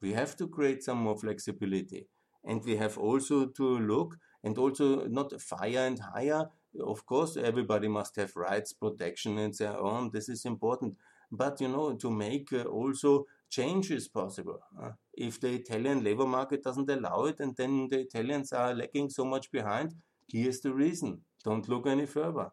We 0.02 0.14
have 0.14 0.36
to 0.38 0.48
create 0.48 0.84
some 0.84 0.98
more 1.00 1.18
flexibility. 1.18 2.08
And 2.44 2.64
we 2.66 2.76
have 2.78 2.98
also 2.98 3.48
to 3.48 3.80
look 3.80 4.18
and 4.44 4.58
also 4.58 5.06
not 5.08 5.40
fire 5.42 5.86
and 5.86 6.00
hire. 6.00 6.48
Of 6.80 7.06
course, 7.06 7.38
everybody 7.38 7.88
must 7.88 8.16
have 8.16 8.36
rights, 8.36 8.74
protection, 8.74 9.38
and 9.38 9.56
so 9.56 9.86
on. 9.86 10.10
This 10.12 10.30
is 10.30 10.46
important. 10.46 10.96
But, 11.32 11.62
you 11.62 11.68
know, 11.68 11.94
to 11.96 12.10
make 12.10 12.52
uh, 12.52 12.64
also 12.64 13.26
changes 13.50 14.08
possible. 14.08 14.60
Uh, 14.82 14.92
if 15.14 15.40
the 15.40 15.50
Italian 15.50 16.04
labor 16.04 16.26
market 16.26 16.64
doesn't 16.64 16.90
allow 16.90 17.26
it 17.26 17.40
and 17.40 17.56
then 17.56 17.88
the 17.90 18.00
Italians 18.00 18.52
are 18.54 18.74
lagging 18.74 19.10
so 19.10 19.24
much 19.24 19.52
behind, 19.52 19.94
Here's 20.28 20.62
the 20.62 20.74
reason. 20.74 21.22
Don't 21.44 21.68
look 21.68 21.88
any 21.88 22.06
further. 22.06 22.50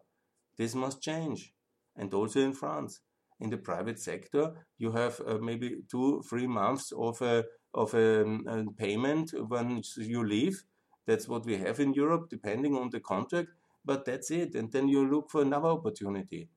This 0.57 0.75
must 0.75 1.01
change. 1.01 1.53
And 1.95 2.13
also 2.13 2.39
in 2.39 2.53
France. 2.53 3.01
In 3.41 3.49
the 3.49 3.57
private 3.57 3.99
sector, 3.99 4.51
you 4.77 4.91
have 4.91 5.21
uh, 5.25 5.37
maybe 5.37 5.77
two, 5.89 6.21
three 6.29 6.47
months 6.47 6.91
of 6.91 7.21
a, 7.21 7.45
of 7.73 7.93
a, 7.93 8.23
um, 8.23 8.45
a 8.47 8.65
payment 8.73 9.31
when 9.47 9.81
you 9.95 10.27
leave. 10.27 10.63
That's 11.07 11.27
what 11.29 11.45
we 11.45 11.55
have 11.57 11.79
in 11.79 11.93
Europe, 11.93 12.29
depending 12.29 12.75
on 12.75 12.89
the 12.89 12.99
contract. 12.99 13.49
But 13.85 14.03
that's 14.03 14.29
it. 14.29 14.55
And 14.55 14.71
then 14.71 14.89
you 14.89 15.09
look 15.09 15.29
for 15.31 15.41
another 15.41 15.69
opportunity. 15.69 16.49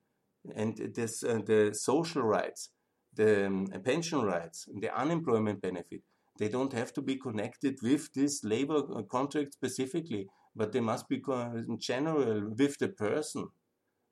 And 0.57 0.77
this, 0.95 1.23
uh, 1.23 1.39
the 1.47 1.73
social 1.73 2.23
rights, 2.23 2.71
the 3.15 3.47
um, 3.47 3.67
pension 3.85 4.23
rights, 4.23 4.67
the 4.81 4.93
unemployment 4.95 5.63
benefit, 5.63 6.03
they 6.39 6.49
don't 6.49 6.73
have 6.73 6.93
to 6.95 7.03
be 7.03 7.17
connected 7.17 7.79
with 7.83 8.13
this 8.13 8.43
labor 8.43 8.83
uh, 8.93 9.03
contract 9.03 9.53
specifically 9.53 10.27
but 10.55 10.73
they 10.73 10.81
must 10.81 11.09
be 11.09 11.23
in 11.69 11.79
general 11.79 12.51
with 12.51 12.79
the 12.79 12.89
person. 12.89 13.49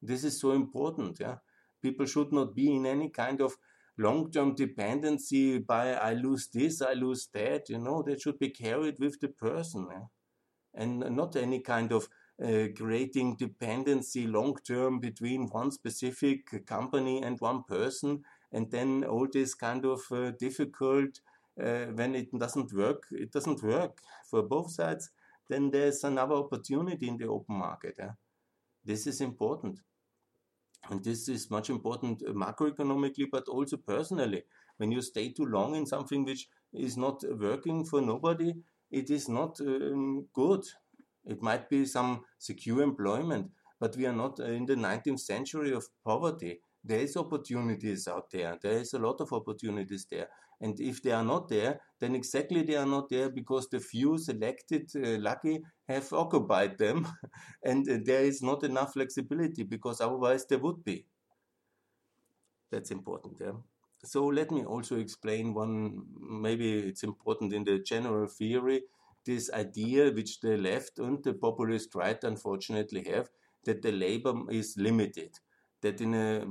This 0.02 0.24
is 0.24 0.40
so 0.40 0.52
important. 0.52 1.18
Yeah, 1.20 1.36
people 1.82 2.06
should 2.06 2.32
not 2.32 2.54
be 2.54 2.74
in 2.74 2.86
any 2.86 3.10
kind 3.10 3.40
of 3.40 3.56
long-term 3.98 4.54
dependency 4.54 5.58
by 5.58 5.92
I 5.92 6.14
lose 6.14 6.48
this, 6.48 6.80
I 6.80 6.94
lose 6.94 7.28
that. 7.34 7.68
You 7.68 7.78
know, 7.78 8.02
they 8.02 8.16
should 8.18 8.38
be 8.38 8.50
carried 8.50 8.98
with 8.98 9.20
the 9.20 9.28
person, 9.28 9.88
yeah? 9.90 10.06
and 10.74 11.00
not 11.16 11.36
any 11.36 11.60
kind 11.60 11.92
of 11.92 12.08
uh, 12.42 12.68
creating 12.74 13.36
dependency 13.36 14.26
long-term 14.26 15.00
between 15.00 15.48
one 15.48 15.70
specific 15.70 16.66
company 16.66 17.22
and 17.22 17.38
one 17.40 17.64
person, 17.64 18.22
and 18.52 18.70
then 18.70 19.04
all 19.04 19.28
this 19.30 19.54
kind 19.54 19.84
of 19.84 20.00
uh, 20.10 20.30
difficult. 20.38 21.20
Uh, 21.60 21.86
when 21.94 22.14
it 22.14 22.28
doesn't 22.38 22.72
work, 22.72 23.02
it 23.10 23.32
doesn't 23.32 23.62
work 23.62 23.98
for 24.30 24.42
both 24.42 24.70
sides 24.70 25.10
then 25.50 25.70
there's 25.70 26.04
another 26.04 26.34
opportunity 26.34 27.08
in 27.08 27.16
the 27.16 27.26
open 27.26 27.56
market. 27.56 27.98
This 28.84 29.06
is 29.06 29.20
important. 29.20 29.80
And 30.88 31.04
this 31.04 31.28
is 31.28 31.50
much 31.50 31.68
important 31.68 32.22
uh, 32.26 32.32
macroeconomically, 32.32 33.26
but 33.30 33.48
also 33.48 33.76
personally. 33.76 34.44
When 34.78 34.90
you 34.90 35.02
stay 35.02 35.30
too 35.30 35.44
long 35.44 35.76
in 35.76 35.84
something 35.86 36.24
which 36.24 36.48
is 36.72 36.96
not 36.96 37.22
working 37.38 37.84
for 37.84 38.00
nobody, 38.00 38.54
it 38.90 39.10
is 39.10 39.28
not 39.28 39.60
um, 39.60 40.26
good. 40.32 40.62
It 41.26 41.42
might 41.42 41.68
be 41.68 41.84
some 41.84 42.24
secure 42.38 42.82
employment, 42.82 43.50
but 43.78 43.96
we 43.96 44.06
are 44.06 44.12
not 44.12 44.40
uh, 44.40 44.44
in 44.44 44.64
the 44.64 44.74
19th 44.74 45.20
century 45.20 45.72
of 45.72 45.86
poverty. 46.04 46.60
There 46.82 47.00
is 47.00 47.16
opportunities 47.16 48.08
out 48.08 48.30
there. 48.30 48.58
There 48.60 48.78
is 48.78 48.94
a 48.94 48.98
lot 48.98 49.20
of 49.20 49.32
opportunities 49.32 50.06
there. 50.10 50.28
And 50.60 50.78
if 50.80 51.02
they 51.02 51.12
are 51.12 51.24
not 51.24 51.48
there, 51.48 51.80
then 52.00 52.14
exactly 52.14 52.62
they 52.62 52.76
are 52.76 52.86
not 52.86 53.08
there 53.08 53.30
because 53.30 53.68
the 53.68 53.80
few 53.80 54.18
selected 54.18 54.90
uh, 54.96 55.18
lucky 55.18 55.62
have 55.88 56.12
occupied 56.12 56.78
them. 56.78 57.06
and 57.64 57.88
uh, 57.88 57.98
there 58.04 58.24
is 58.24 58.42
not 58.42 58.62
enough 58.64 58.92
flexibility 58.92 59.62
because 59.62 60.00
otherwise 60.00 60.46
there 60.46 60.58
would 60.58 60.84
be. 60.84 61.06
That's 62.70 62.90
important. 62.90 63.38
Yeah. 63.40 63.52
So 64.04 64.26
let 64.26 64.50
me 64.50 64.64
also 64.64 64.96
explain 64.98 65.52
one, 65.52 66.02
maybe 66.18 66.78
it's 66.78 67.02
important 67.02 67.52
in 67.52 67.64
the 67.64 67.80
general 67.80 68.28
theory, 68.28 68.82
this 69.26 69.50
idea 69.52 70.10
which 70.10 70.40
the 70.40 70.56
left 70.56 70.98
and 70.98 71.22
the 71.22 71.34
populist 71.34 71.94
right 71.94 72.22
unfortunately 72.24 73.04
have 73.04 73.28
that 73.64 73.82
the 73.82 73.92
labor 73.92 74.34
is 74.50 74.76
limited 74.78 75.38
that 75.82 76.00
in 76.00 76.14
a, 76.14 76.44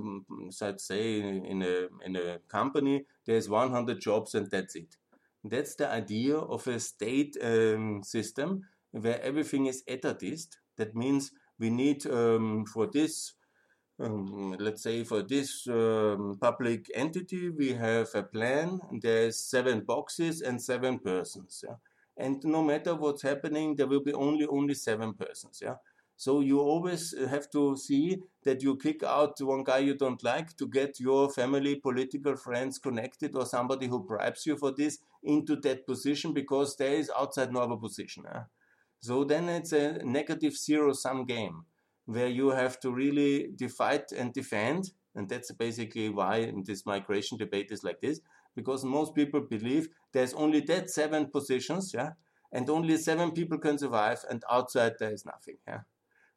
let's 0.62 0.84
say, 0.86 1.20
in 1.20 1.62
a, 1.62 1.88
in 2.06 2.16
a 2.16 2.40
company, 2.48 3.06
there's 3.26 3.50
100 3.50 4.00
jobs 4.02 4.36
and 4.36 4.50
that's 4.50 4.76
it. 4.76 4.96
That's 5.44 5.76
the 5.76 5.90
idea 5.90 6.38
of 6.38 6.68
a 6.68 6.80
state 6.80 7.38
um, 7.42 8.04
system 8.04 8.64
where 8.92 9.22
everything 9.22 9.68
is 9.68 9.84
etatist. 9.88 10.58
That 10.78 10.96
means 10.96 11.32
we 11.58 11.70
need 11.70 12.06
um, 12.08 12.66
for 12.66 12.88
this, 12.88 13.34
um, 14.00 14.56
let's 14.60 14.84
say 14.84 15.04
for 15.04 15.22
this 15.22 15.68
um, 15.68 16.38
public 16.42 16.88
entity, 16.94 17.50
we 17.50 17.74
have 17.74 18.10
a 18.16 18.24
plan. 18.24 18.80
There's 19.02 19.40
seven 19.40 19.82
boxes 19.82 20.42
and 20.42 20.62
seven 20.62 21.00
persons. 21.00 21.64
Yeah? 21.68 21.76
And 22.18 22.44
no 22.44 22.62
matter 22.62 22.96
what's 22.96 23.22
happening, 23.22 23.76
there 23.76 23.88
will 23.88 24.04
be 24.04 24.14
only 24.14 24.46
only 24.46 24.74
seven 24.74 25.14
persons. 25.14 25.62
Yeah. 25.64 25.76
So 26.20 26.42
you 26.42 26.60
always 26.60 27.14
uh, 27.14 27.30
have 27.30 27.50
to 27.52 27.78
see 27.78 28.18
that 28.44 28.62
you 28.62 28.76
kick 28.76 29.04
out 29.04 29.40
one 29.40 29.64
guy 29.64 29.78
you 29.78 29.96
don't 29.96 30.22
like 30.22 30.58
to 30.58 30.68
get 30.68 31.00
your 31.00 31.30
family, 31.30 31.78
political 31.78 32.36
friends 32.36 32.78
connected 32.78 33.38
or 33.38 33.46
somebody 33.46 33.88
who 33.88 34.04
bribes 34.04 34.46
you 34.46 34.58
for 34.58 34.74
this 34.74 34.98
into 35.24 35.56
that 35.62 35.88
position 35.88 36.34
because 36.34 36.76
there 36.76 36.92
is 36.96 37.10
outside 37.18 37.54
no 37.54 37.62
other 37.62 37.78
position. 37.78 38.26
Eh? 38.36 38.42
So 39.00 39.24
then 39.24 39.48
it's 39.48 39.72
a 39.72 40.00
negative 40.04 40.58
zero 40.58 40.92
sum 40.92 41.24
game 41.24 41.64
where 42.06 42.28
you 42.28 42.50
have 42.50 42.82
to 42.82 42.92
really 42.92 43.56
fight 43.78 44.12
and 44.12 44.34
defend. 44.34 44.92
And 45.16 45.30
that's 45.30 45.54
basically 45.54 46.10
why 46.10 46.52
this 46.66 46.86
migration 46.86 47.38
debate 47.38 47.72
is 47.72 47.86
like 47.86 48.02
this, 48.02 48.20
because 48.58 48.84
most 48.84 49.16
people 49.16 49.40
believe 49.40 49.88
there's 50.12 50.34
only 50.34 50.60
that 50.62 50.90
seven 50.90 51.28
positions, 51.28 51.94
yeah, 51.94 52.12
and 52.52 52.70
only 52.70 52.98
seven 52.98 53.32
people 53.32 53.58
can 53.58 53.78
survive, 53.78 54.26
and 54.30 54.44
outside 54.52 54.96
there 55.00 55.14
is 55.14 55.26
nothing, 55.26 55.56
yeah. 55.66 55.80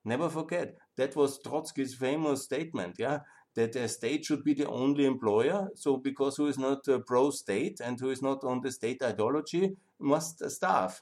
Never 0.04 0.28
forget, 0.28 0.76
that 0.96 1.14
was 1.14 1.40
Trotsky's 1.42 1.94
famous 1.94 2.42
statement, 2.42 2.96
yeah, 2.98 3.20
that 3.54 3.76
a 3.76 3.86
state 3.88 4.24
should 4.24 4.42
be 4.42 4.54
the 4.54 4.66
only 4.66 5.04
employer. 5.04 5.68
So, 5.74 5.96
because 5.96 6.36
who 6.36 6.46
is 6.46 6.58
not 6.58 6.86
pro 7.06 7.30
state 7.30 7.80
and 7.80 8.00
who 8.00 8.10
is 8.10 8.22
not 8.22 8.44
on 8.44 8.60
the 8.60 8.72
state 8.72 9.02
ideology 9.02 9.76
must 10.00 10.48
starve. 10.50 11.00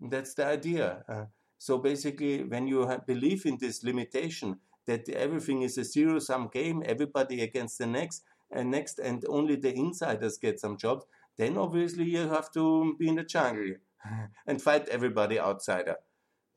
That's 0.00 0.34
the 0.34 0.46
idea. 0.46 1.04
Uh, 1.08 1.24
so, 1.58 1.78
basically, 1.78 2.42
when 2.42 2.66
you 2.66 2.88
believe 3.06 3.46
in 3.46 3.58
this 3.60 3.84
limitation 3.84 4.58
that 4.86 5.08
everything 5.10 5.62
is 5.62 5.78
a 5.78 5.84
zero 5.84 6.18
sum 6.18 6.48
game, 6.52 6.82
everybody 6.86 7.42
against 7.42 7.78
the 7.78 7.86
next, 7.86 8.24
and 8.50 8.70
next, 8.70 8.98
and 8.98 9.24
only 9.28 9.56
the 9.56 9.72
insiders 9.72 10.38
get 10.38 10.58
some 10.58 10.76
jobs, 10.76 11.04
then 11.36 11.56
obviously 11.56 12.04
you 12.04 12.28
have 12.28 12.50
to 12.52 12.96
be 12.98 13.08
in 13.08 13.14
the 13.16 13.24
jungle 13.24 13.74
and 14.46 14.60
fight 14.60 14.88
everybody 14.88 15.38
outsider. 15.38 15.96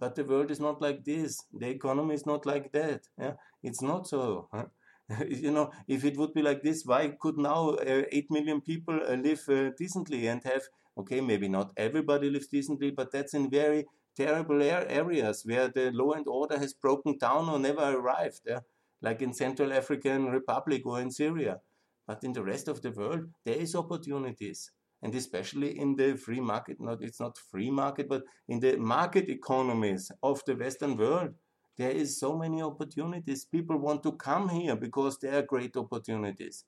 But 0.04 0.16
the 0.16 0.26
world 0.26 0.52
is 0.52 0.60
not 0.60 0.82
like 0.82 1.06
this. 1.06 1.46
The 1.54 1.70
economy 1.70 2.16
is 2.16 2.26
not 2.26 2.46
like 2.46 2.74
that. 2.74 3.08
Yeah? 3.18 3.36
It's 3.64 3.82
not 3.82 4.06
so. 4.06 4.50
Huh? 4.52 4.66
you 5.30 5.50
know, 5.50 5.72
if 5.88 6.04
it 6.04 6.18
would 6.18 6.34
be 6.34 6.42
like 6.42 6.62
this, 6.62 6.84
why 6.86 7.16
could 7.22 7.38
now 7.38 7.70
uh, 7.70 8.04
8 8.12 8.30
million 8.30 8.60
people 8.60 9.00
uh, 9.02 9.14
live 9.16 9.48
uh, 9.48 9.70
decently 9.78 10.28
and 10.28 10.44
have, 10.44 10.64
okay, 10.98 11.22
maybe 11.22 11.48
not 11.48 11.72
everybody 11.78 12.30
lives 12.30 12.48
decently, 12.48 12.92
but 12.92 13.14
that's 13.14 13.34
in 13.34 13.50
very 13.50 13.86
terrible 14.18 14.62
areas 14.62 15.44
where 15.46 15.70
the 15.70 15.90
law 15.92 16.12
and 16.12 16.28
order 16.28 16.60
has 16.60 16.74
broken 16.74 17.18
down 17.18 17.48
or 17.48 17.58
never 17.58 17.96
arrived, 17.98 18.42
yeah? 18.46 18.60
like 19.02 19.22
in 19.22 19.32
Central 19.34 19.72
African 19.72 20.26
Republic 20.26 20.86
or 20.86 21.00
in 21.00 21.12
Syria. 21.12 21.62
But 22.06 22.26
in 22.26 22.34
the 22.34 22.44
rest 22.44 22.68
of 22.68 22.82
the 22.82 22.92
world, 22.92 23.30
there 23.46 23.56
is 23.56 23.74
opportunities 23.74 24.70
and 25.04 25.14
especially 25.16 25.78
in 25.78 25.96
the 25.98 26.16
free 26.16 26.40
market, 26.40 26.78
not 26.80 27.04
it's 27.04 27.20
not 27.20 27.38
free 27.52 27.70
market, 27.70 28.08
but 28.08 28.24
in 28.48 28.60
the 28.62 28.78
market 28.78 29.30
economies 29.30 30.10
of 30.24 30.42
the 30.48 30.56
Western 30.56 30.96
world, 30.96 31.34
there 31.78 31.92
is 31.92 32.20
so 32.20 32.38
many 32.38 32.62
opportunities. 32.62 33.46
People 33.46 33.78
want 33.78 34.02
to 34.04 34.14
come 34.14 34.48
here 34.48 34.78
because 34.78 35.20
there 35.20 35.38
are 35.38 35.42
great 35.42 35.76
opportunities. 35.76 36.64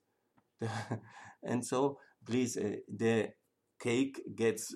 and 1.42 1.64
so, 1.64 1.98
please, 2.26 2.58
uh, 2.58 2.76
the 2.94 3.30
cake 3.80 4.20
gets 4.36 4.74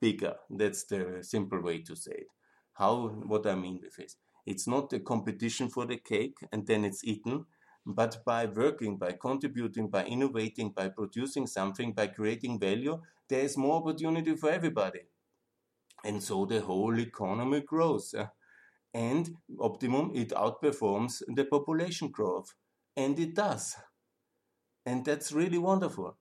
bigger. 0.00 0.34
That's 0.48 0.84
the 0.84 1.18
simple 1.20 1.60
way 1.60 1.82
to 1.82 1.94
say 1.94 2.12
it. 2.12 2.28
How? 2.72 3.08
What 3.26 3.46
I 3.46 3.54
mean 3.54 3.80
with 3.82 3.96
this? 3.96 4.16
It's 4.46 4.66
not 4.66 4.92
a 4.94 5.00
competition 5.00 5.68
for 5.68 5.84
the 5.86 5.98
cake 5.98 6.38
and 6.52 6.66
then 6.66 6.84
it's 6.84 7.04
eaten 7.04 7.44
but 7.86 8.24
by 8.24 8.46
working, 8.46 8.96
by 8.96 9.12
contributing, 9.12 9.88
by 9.88 10.04
innovating, 10.04 10.70
by 10.70 10.88
producing 10.88 11.46
something, 11.46 11.92
by 11.92 12.06
creating 12.06 12.58
value, 12.58 13.00
there 13.28 13.40
is 13.40 13.56
more 13.56 13.76
opportunity 13.76 14.34
for 14.36 14.50
everybody. 14.50 15.00
And 16.04 16.22
so 16.22 16.46
the 16.46 16.60
whole 16.60 16.98
economy 16.98 17.60
grows. 17.60 18.14
And 18.92 19.36
optimum, 19.58 20.12
it 20.14 20.30
outperforms 20.30 21.22
the 21.26 21.44
population 21.44 22.08
growth. 22.08 22.54
And 22.96 23.18
it 23.18 23.34
does. 23.34 23.76
And 24.86 25.04
that's 25.04 25.32
really 25.32 25.58
wonderful. 25.58 26.16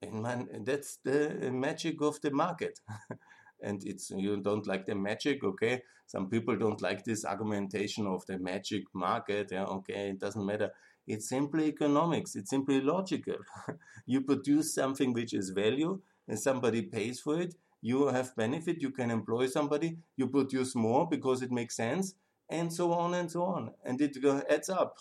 And 0.00 0.22
man, 0.22 0.48
that's 0.64 0.98
the 1.04 1.50
magic 1.52 2.00
of 2.00 2.20
the 2.20 2.30
market. 2.30 2.78
and 3.62 3.82
it's 3.84 4.10
you 4.10 4.36
don't 4.38 4.66
like 4.66 4.86
the 4.86 4.94
magic 4.94 5.44
okay? 5.44 5.82
Some 6.06 6.30
people 6.30 6.56
don't 6.56 6.80
like 6.80 7.04
this 7.04 7.24
argumentation 7.24 8.06
of 8.06 8.24
the 8.26 8.38
magic 8.38 8.84
market 8.94 9.48
yeah 9.52 9.64
okay 9.64 10.10
it 10.10 10.18
doesn't 10.18 10.44
matter. 10.44 10.70
It's 11.06 11.28
simply 11.28 11.66
economics 11.68 12.34
it's 12.34 12.50
simply 12.50 12.80
logical. 12.80 13.38
You 14.06 14.22
produce 14.22 14.74
something 14.74 15.12
which 15.12 15.34
is 15.34 15.50
value 15.50 16.00
and 16.26 16.38
somebody 16.38 16.82
pays 16.82 17.20
for 17.20 17.40
it 17.40 17.54
you 17.80 18.08
have 18.08 18.34
benefit 18.36 18.82
you 18.82 18.90
can 18.90 19.10
employ 19.10 19.46
somebody 19.46 19.98
you 20.16 20.28
produce 20.28 20.74
more 20.74 21.08
because 21.08 21.42
it 21.42 21.52
makes 21.52 21.76
sense 21.76 22.14
and 22.48 22.72
so 22.72 22.92
on 22.92 23.14
and 23.14 23.30
so 23.30 23.42
on 23.42 23.72
and 23.84 24.00
it 24.00 24.16
adds 24.50 24.68
up. 24.68 24.98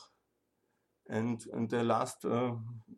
And, 1.10 1.42
and 1.54 1.70
the 1.70 1.84
last 1.84 2.26
uh, 2.26 2.52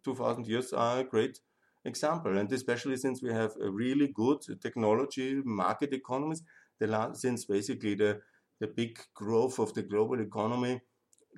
2000 0.03 0.47
years 0.47 0.73
are 0.73 1.03
great 1.03 1.39
example. 1.85 2.37
And 2.37 2.51
especially 2.51 2.97
since 2.97 3.21
we 3.21 3.33
have 3.33 3.53
a 3.61 3.69
really 3.69 4.07
good 4.07 4.39
technology 4.61 5.41
market 5.43 5.93
economies, 5.93 6.43
the 6.79 6.87
last, 6.87 7.21
since 7.21 7.45
basically 7.45 7.95
the, 7.95 8.21
the 8.59 8.67
big 8.67 8.99
growth 9.13 9.59
of 9.59 9.73
the 9.73 9.83
global 9.83 10.19
economy 10.19 10.81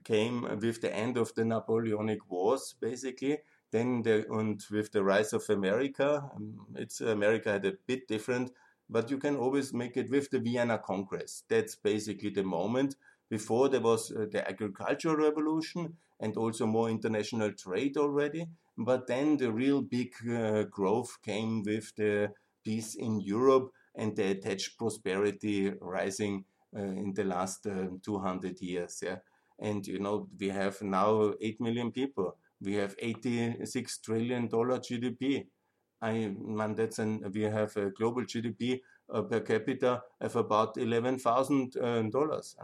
came 0.04 0.44
with 0.60 0.82
the 0.82 0.94
end 0.96 1.18
of 1.18 1.34
the 1.36 1.46
Napoleonic 1.46 2.30
Wars, 2.30 2.76
basically. 2.80 3.40
Then 3.72 4.02
the, 4.02 4.26
and 4.32 4.62
with 4.70 4.92
the 4.92 5.04
rise 5.04 5.34
of 5.34 5.50
America, 5.50 6.30
um, 6.36 6.68
it's 6.76 7.00
America 7.02 7.52
had 7.54 7.66
a 7.66 7.74
bit 7.88 8.08
different, 8.08 8.52
but 8.90 9.10
you 9.10 9.18
can 9.18 9.38
always 9.38 9.74
make 9.74 9.96
it 9.96 10.10
with 10.10 10.30
the 10.30 10.40
Vienna 10.40 10.78
Congress. 10.78 11.44
That's 11.48 11.76
basically 11.76 12.32
the 12.32 12.44
moment. 12.44 12.96
Before 13.30 13.70
there 13.70 13.80
was 13.80 14.12
uh, 14.12 14.26
the 14.30 14.46
agricultural 14.46 15.16
revolution 15.16 15.96
and 16.20 16.36
also 16.36 16.66
more 16.66 16.90
international 16.90 17.54
trade 17.54 17.96
already. 17.98 18.48
But 18.84 19.08
then 19.08 19.38
the 19.38 19.52
real 19.52 19.82
big 19.82 20.14
uh, 20.30 20.64
growth 20.64 21.18
came 21.24 21.64
with 21.64 21.94
the 21.96 22.30
peace 22.64 22.96
in 22.96 23.20
Europe 23.20 23.72
and 23.96 24.16
the 24.16 24.32
attached 24.32 24.78
prosperity 24.78 25.72
rising 25.82 26.46
uh, 26.76 26.82
in 26.82 27.14
the 27.14 27.24
last 27.24 27.68
uh, 27.68 27.88
200 28.04 28.62
years. 28.62 29.00
Yeah. 29.04 29.18
And 29.60 29.86
you 29.86 30.00
know, 30.00 30.28
we 30.40 30.50
have 30.50 30.82
now 30.82 31.34
8 31.42 31.62
million 31.62 31.92
people. 31.92 32.38
We 32.62 32.76
have 32.76 32.96
86 33.00 33.98
trillion 34.00 34.48
dollar 34.48 34.80
GDP. 34.80 35.48
I 36.02 36.34
man, 36.40 36.76
that's 36.76 37.00
an 37.00 37.32
we 37.34 37.42
have 37.42 37.76
a 37.78 37.92
global 37.92 38.24
GDP 38.24 38.82
uh, 39.14 39.22
per 39.22 39.42
capita 39.42 40.02
of 40.20 40.36
about 40.36 40.78
eleven 40.78 41.20
thousand 41.20 41.78
uh, 41.78 42.02
dollars 42.04 42.56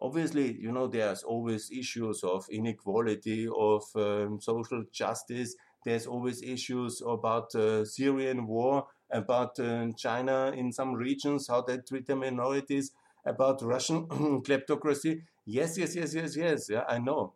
obviously, 0.00 0.52
you 0.60 0.72
know, 0.72 0.86
there's 0.86 1.22
always 1.22 1.70
issues 1.70 2.22
of 2.24 2.46
inequality, 2.50 3.48
of 3.48 3.82
um, 3.96 4.40
social 4.40 4.84
justice. 4.92 5.54
There's 5.84 6.06
always 6.06 6.42
issues 6.42 7.02
about 7.06 7.54
uh, 7.54 7.84
Syrian 7.84 8.46
war, 8.46 8.86
about 9.10 9.58
uh, 9.60 9.88
China 9.96 10.52
in 10.56 10.72
some 10.72 10.94
regions, 10.94 11.48
how 11.48 11.62
they 11.62 11.78
treat 11.78 12.06
the 12.06 12.16
minorities, 12.16 12.92
about 13.24 13.62
Russian 13.62 14.06
kleptocracy. 14.46 15.22
Yes, 15.44 15.78
yes, 15.78 15.94
yes, 15.96 16.14
yes, 16.14 16.36
yes. 16.36 16.68
Yeah, 16.70 16.84
I 16.88 16.98
know. 16.98 17.34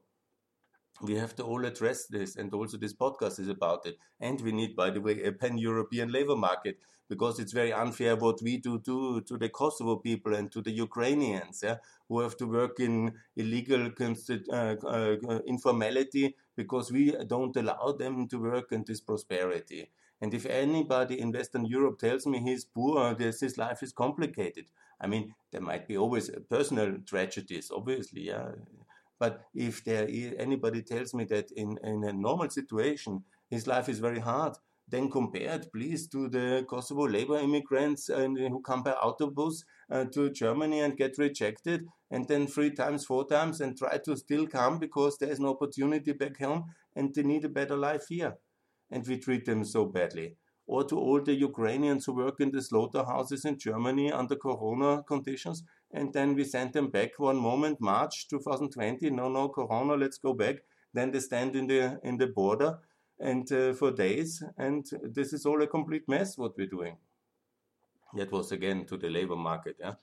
We 1.03 1.17
have 1.17 1.35
to 1.37 1.43
all 1.43 1.65
address 1.67 2.07
this, 2.07 2.37
and 2.37 2.53
also 2.55 2.77
this 2.79 2.95
podcast 2.95 3.41
is 3.41 3.49
about 3.49 3.87
it. 3.87 3.99
And 4.21 4.41
we 4.41 4.53
need, 4.53 4.77
by 4.77 4.91
the 4.91 5.01
way, 5.01 5.23
a 5.25 5.33
pan 5.33 5.59
European 5.59 6.12
labor 6.12 6.37
market 6.37 6.79
because 7.09 7.38
it's 7.41 7.53
very 7.53 7.73
unfair 7.73 8.17
what 8.17 8.41
we 8.41 8.57
do 8.57 8.79
to, 8.79 9.21
to 9.23 9.37
the 9.37 9.49
Kosovo 9.49 9.97
people 9.97 10.35
and 10.35 10.51
to 10.53 10.62
the 10.62 10.71
Ukrainians 10.71 11.61
yeah, 11.62 11.77
who 12.09 12.21
have 12.21 12.37
to 12.38 12.47
work 12.47 12.81
in 12.81 13.12
illegal 13.37 13.91
uh, 14.01 14.55
uh, 14.55 15.17
informality 15.47 16.37
because 16.57 16.91
we 16.93 17.12
don't 17.27 17.57
allow 17.57 17.93
them 17.93 18.29
to 18.29 18.38
work 18.38 18.73
in 18.73 18.85
this 18.87 19.01
prosperity. 19.01 19.91
And 20.23 20.33
if 20.33 20.47
anybody 20.47 21.21
in 21.21 21.33
Western 21.33 21.67
Europe 21.67 21.99
tells 21.99 22.27
me 22.27 22.38
he's 22.38 22.65
poor, 22.65 23.12
this, 23.15 23.41
his 23.41 23.59
life 23.59 23.83
is 23.83 23.93
complicated. 23.93 24.67
I 25.01 25.09
mean, 25.09 25.35
there 25.51 25.61
might 25.61 25.88
be 25.88 25.99
always 25.99 26.31
personal 26.49 26.99
tragedies, 27.05 27.73
obviously, 27.75 28.29
yeah. 28.29 28.53
But 29.22 29.44
if 29.54 29.85
there 29.85 30.08
is, 30.08 30.35
anybody 30.37 30.82
tells 30.82 31.14
me 31.14 31.22
that 31.26 31.52
in, 31.52 31.78
in 31.85 32.02
a 32.02 32.12
normal 32.12 32.50
situation, 32.50 33.22
his 33.48 33.68
life 33.68 33.88
is 33.88 34.00
very 34.00 34.18
hard, 34.18 34.54
then 34.88 35.08
compared, 35.08 35.70
please, 35.70 36.08
to 36.08 36.28
the 36.28 36.66
Kosovo 36.68 37.06
labor 37.06 37.38
immigrants 37.38 38.11
uh, 38.11 38.26
who 38.26 38.61
come 38.62 38.82
by 38.82 38.94
autobus 38.94 39.62
uh, 39.92 40.06
to 40.06 40.30
Germany 40.30 40.80
and 40.80 40.96
get 40.96 41.18
rejected, 41.18 41.87
and 42.11 42.26
then 42.26 42.48
three 42.48 42.72
times, 42.72 43.04
four 43.04 43.24
times, 43.24 43.61
and 43.61 43.78
try 43.78 43.96
to 43.98 44.16
still 44.16 44.48
come 44.48 44.80
because 44.80 45.16
there 45.18 45.30
is 45.30 45.38
no 45.38 45.50
opportunity 45.50 46.11
back 46.11 46.38
home 46.38 46.64
and 46.96 47.14
they 47.14 47.22
need 47.22 47.44
a 47.44 47.48
better 47.48 47.76
life 47.76 48.06
here. 48.08 48.35
And 48.90 49.06
we 49.06 49.18
treat 49.18 49.44
them 49.44 49.64
so 49.64 49.85
badly. 49.85 50.35
Or 50.66 50.82
to 50.82 50.98
all 50.98 51.22
the 51.22 51.35
Ukrainians 51.35 52.06
who 52.06 52.14
work 52.14 52.40
in 52.40 52.50
the 52.50 52.61
slaughterhouses 52.61 53.44
in 53.44 53.56
Germany 53.56 54.11
under 54.11 54.35
corona 54.35 55.04
conditions, 55.04 55.62
and 55.92 56.12
then 56.12 56.35
we 56.35 56.44
send 56.44 56.72
them 56.72 56.88
back 56.88 57.18
one 57.18 57.37
moment, 57.37 57.81
March 57.81 58.28
2020, 58.28 59.11
no, 59.11 59.28
no, 59.28 59.48
corona, 59.48 59.94
let's 59.94 60.18
go 60.18 60.33
back. 60.33 60.57
Then 60.94 61.11
they 61.11 61.20
stand 61.20 61.57
in 61.57 61.66
the 61.66 62.00
in 62.02 62.18
the 62.18 62.26
border 62.26 62.78
and 63.18 63.50
uh, 63.52 63.72
for 63.72 63.90
days. 63.90 64.42
And 64.59 64.87
this 65.02 65.33
is 65.33 65.46
all 65.46 65.62
a 65.62 65.66
complete 65.66 66.09
mess 66.09 66.37
what 66.37 66.57
we're 66.57 66.66
doing. 66.66 66.96
That 68.14 68.31
was 68.31 68.52
again 68.52 68.85
to 68.87 68.96
the 68.96 69.09
labor 69.09 69.37
market. 69.37 69.76
Yeah? 69.81 69.94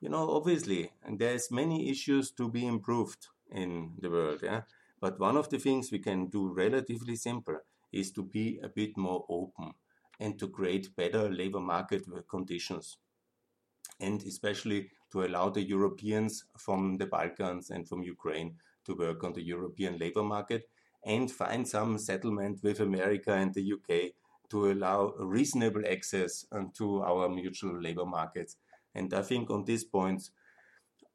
you 0.00 0.08
know, 0.08 0.30
obviously, 0.30 0.90
there's 1.08 1.50
many 1.50 1.90
issues 1.90 2.30
to 2.32 2.48
be 2.48 2.66
improved 2.66 3.28
in 3.52 3.92
the 4.00 4.10
world. 4.10 4.40
Yeah, 4.42 4.62
but 5.00 5.20
one 5.20 5.36
of 5.36 5.50
the 5.50 5.58
things 5.58 5.92
we 5.92 5.98
can 5.98 6.26
do 6.26 6.52
relatively 6.52 7.16
simple 7.16 7.58
is 7.92 8.10
to 8.12 8.22
be 8.22 8.58
a 8.62 8.68
bit 8.68 8.96
more 8.96 9.24
open 9.28 9.72
and 10.18 10.38
to 10.38 10.48
create 10.48 10.96
better 10.96 11.30
labor 11.30 11.60
market 11.60 12.04
conditions, 12.28 12.96
and 13.98 14.22
especially 14.22 14.90
to 15.12 15.24
allow 15.24 15.48
the 15.50 15.62
Europeans 15.62 16.44
from 16.56 16.96
the 16.96 17.06
Balkans 17.06 17.70
and 17.70 17.88
from 17.88 18.02
Ukraine 18.02 18.56
to 18.86 18.94
work 18.94 19.24
on 19.24 19.32
the 19.32 19.42
European 19.42 19.98
labor 19.98 20.22
market 20.22 20.68
and 21.04 21.30
find 21.30 21.66
some 21.66 21.98
settlement 21.98 22.62
with 22.62 22.80
America 22.80 23.32
and 23.32 23.54
the 23.54 23.72
UK 23.72 24.12
to 24.50 24.72
allow 24.72 25.14
reasonable 25.18 25.82
access 25.88 26.44
to 26.76 27.02
our 27.02 27.28
mutual 27.28 27.80
labor 27.80 28.04
markets. 28.04 28.56
And 28.94 29.12
I 29.14 29.22
think 29.22 29.50
on 29.50 29.64
these 29.64 29.84
points, 29.84 30.30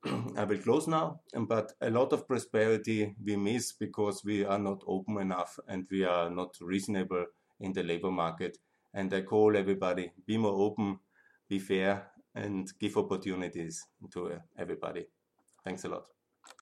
I 0.38 0.44
will 0.46 0.58
close 0.60 0.88
now, 0.88 1.20
but 1.34 1.74
a 1.82 1.90
lot 1.90 2.14
of 2.14 2.28
prosperity 2.28 3.16
we 3.24 3.36
miss 3.36 3.74
because 3.74 4.24
we 4.24 4.46
are 4.46 4.60
not 4.60 4.82
open 4.88 5.20
enough 5.20 5.60
and 5.68 5.86
we 5.92 6.06
are 6.06 6.30
not 6.30 6.56
reasonable 6.62 7.26
in 7.60 7.74
the 7.74 7.84
labor 7.84 8.12
market. 8.12 8.58
And 8.94 9.14
I 9.14 9.22
call 9.22 9.58
everybody 9.58 10.12
be 10.26 10.38
more 10.38 10.54
open, 10.54 11.00
be 11.50 11.60
fair, 11.60 12.08
and 12.36 12.72
give 12.80 12.98
opportunities 12.98 13.88
to 14.14 14.40
everybody. 14.58 15.06
Thanks 15.64 15.86
a 15.86 15.90
lot. 15.90 16.15